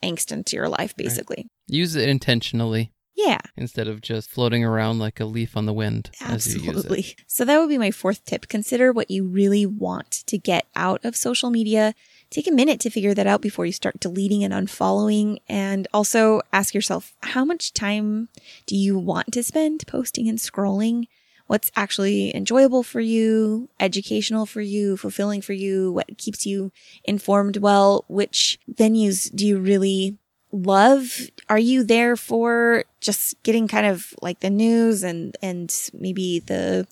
angst 0.03 0.31
into 0.31 0.55
your 0.55 0.69
life, 0.69 0.95
basically. 0.95 1.47
Use 1.67 1.95
it 1.95 2.07
intentionally 2.07 2.91
Yeah. 3.17 3.39
instead 3.57 3.87
of 3.87 3.99
just 4.01 4.29
floating 4.29 4.63
around 4.63 4.99
like 4.99 5.19
a 5.19 5.25
leaf 5.25 5.57
on 5.57 5.65
the 5.65 5.73
wind 5.73 6.11
as 6.21 6.47
you 6.47 6.61
use 6.61 6.67
it. 6.67 6.69
Absolutely. 6.69 7.15
So 7.25 7.43
that 7.45 7.57
would 7.57 7.67
be 7.67 7.79
my 7.79 7.89
fourth 7.89 8.23
tip. 8.25 8.47
Consider 8.47 8.93
what 8.93 9.09
you 9.09 9.25
really 9.25 9.65
want 9.65 10.11
to 10.27 10.37
get 10.37 10.67
out 10.75 11.03
of 11.03 11.15
social 11.15 11.49
media. 11.49 11.95
Take 12.29 12.47
a 12.47 12.51
minute 12.51 12.79
to 12.81 12.91
figure 12.91 13.15
that 13.15 13.25
out 13.25 13.41
before 13.41 13.65
you 13.65 13.71
start 13.71 13.99
deleting 13.99 14.43
and 14.43 14.53
unfollowing. 14.53 15.39
And 15.49 15.87
also 15.93 16.41
ask 16.53 16.75
yourself, 16.75 17.15
how 17.23 17.43
much 17.43 17.73
time 17.73 18.29
do 18.67 18.75
you 18.75 18.99
want 18.99 19.33
to 19.33 19.41
spend 19.41 19.87
posting 19.87 20.29
and 20.29 20.37
scrolling? 20.37 21.07
What's 21.47 21.71
actually 21.75 22.35
enjoyable 22.35 22.83
for 22.83 22.99
you, 22.99 23.69
educational 23.79 24.45
for 24.45 24.61
you, 24.61 24.95
fulfilling 24.95 25.41
for 25.41 25.53
you? 25.53 25.91
What 25.91 26.17
keeps 26.17 26.45
you 26.45 26.71
informed 27.05 27.57
well? 27.57 28.05
Which 28.09 28.59
venues 28.71 29.33
do 29.33 29.47
you 29.47 29.57
really 29.57 30.17
love 30.63 31.19
are 31.49 31.59
you 31.59 31.83
there 31.83 32.15
for 32.15 32.83
just 33.01 33.41
getting 33.43 33.67
kind 33.67 33.85
of 33.85 34.13
like 34.21 34.39
the 34.39 34.49
news 34.49 35.03
and 35.03 35.37
and 35.41 35.89
maybe 35.93 36.39
the 36.39 36.87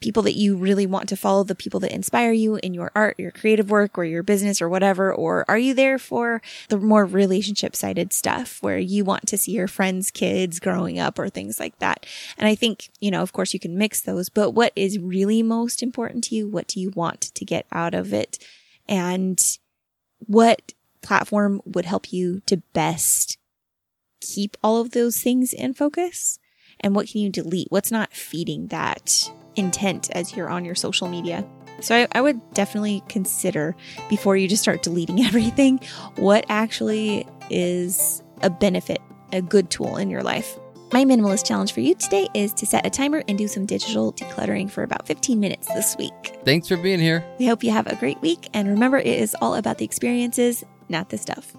people 0.00 0.22
that 0.22 0.36
you 0.36 0.56
really 0.56 0.86
want 0.86 1.08
to 1.10 1.16
follow 1.16 1.44
the 1.44 1.54
people 1.54 1.78
that 1.78 1.92
inspire 1.92 2.32
you 2.32 2.56
in 2.56 2.72
your 2.72 2.90
art 2.94 3.18
your 3.18 3.30
creative 3.30 3.70
work 3.70 3.98
or 3.98 4.04
your 4.04 4.22
business 4.22 4.62
or 4.62 4.68
whatever? 4.68 5.12
Or 5.12 5.44
are 5.48 5.58
you 5.58 5.74
there 5.74 5.98
for 5.98 6.40
the 6.68 6.78
more 6.78 7.04
relationship 7.04 7.76
sided 7.76 8.12
stuff 8.12 8.62
where 8.62 8.78
you 8.78 9.04
want 9.04 9.26
to 9.28 9.38
see 9.38 9.52
your 9.52 9.68
friends 9.68 10.10
kids 10.10 10.58
growing 10.58 10.98
up 10.98 11.18
or 11.18 11.28
things 11.28 11.60
like 11.60 11.78
that? 11.78 12.06
And 12.38 12.48
i 12.48 12.54
think 12.54 12.90
you 13.00 13.10
know 13.10 13.22
of 13.22 13.32
course 13.32 13.52
you 13.52 13.60
can 13.60 13.76
mix 13.76 14.00
those 14.00 14.28
but 14.28 14.52
what 14.52 14.72
is 14.74 14.98
really 14.98 15.42
most 15.42 15.82
important 15.82 16.24
to 16.24 16.34
you 16.34 16.48
what 16.48 16.66
do 16.66 16.80
you 16.80 16.90
want 16.90 17.20
to 17.20 17.44
get 17.44 17.66
out 17.72 17.94
of 17.94 18.12
it? 18.12 18.38
And 18.88 19.40
what 20.26 20.72
platform 21.02 21.60
would 21.64 21.84
help 21.84 22.12
you 22.12 22.40
to 22.46 22.58
best 22.72 23.38
keep 24.20 24.56
all 24.62 24.80
of 24.80 24.90
those 24.90 25.20
things 25.20 25.52
in 25.52 25.74
focus? 25.74 26.38
And 26.80 26.94
what 26.94 27.08
can 27.08 27.20
you 27.20 27.30
delete? 27.30 27.68
What's 27.70 27.90
not 27.90 28.12
feeding 28.12 28.68
that 28.68 29.30
intent 29.56 30.10
as 30.12 30.34
you're 30.36 30.48
on 30.48 30.64
your 30.64 30.74
social 30.74 31.08
media? 31.08 31.44
So 31.80 31.96
I, 31.96 32.08
I 32.12 32.20
would 32.20 32.40
definitely 32.54 33.02
consider 33.08 33.74
before 34.08 34.36
you 34.36 34.48
just 34.48 34.62
start 34.62 34.82
deleting 34.82 35.20
everything, 35.24 35.80
what 36.16 36.44
actually 36.48 37.26
is 37.50 38.22
a 38.42 38.50
benefit, 38.50 39.00
a 39.32 39.42
good 39.42 39.70
tool 39.70 39.96
in 39.96 40.10
your 40.10 40.22
life. 40.22 40.58
My 40.92 41.04
minimalist 41.04 41.46
challenge 41.46 41.72
for 41.72 41.80
you 41.80 41.94
today 41.94 42.26
is 42.34 42.52
to 42.54 42.66
set 42.66 42.84
a 42.84 42.90
timer 42.90 43.22
and 43.28 43.38
do 43.38 43.46
some 43.46 43.64
digital 43.64 44.12
decluttering 44.12 44.68
for 44.68 44.82
about 44.82 45.06
15 45.06 45.38
minutes 45.38 45.68
this 45.68 45.96
week. 45.96 46.36
Thanks 46.44 46.66
for 46.66 46.76
being 46.76 46.98
here. 46.98 47.24
We 47.38 47.46
hope 47.46 47.62
you 47.62 47.70
have 47.70 47.86
a 47.86 47.94
great 47.94 48.20
week. 48.22 48.48
And 48.54 48.66
remember, 48.66 48.98
it 48.98 49.06
is 49.06 49.36
all 49.40 49.54
about 49.54 49.78
the 49.78 49.84
experiences, 49.84 50.64
not 50.90 51.08
the 51.08 51.18
stuff. 51.18 51.54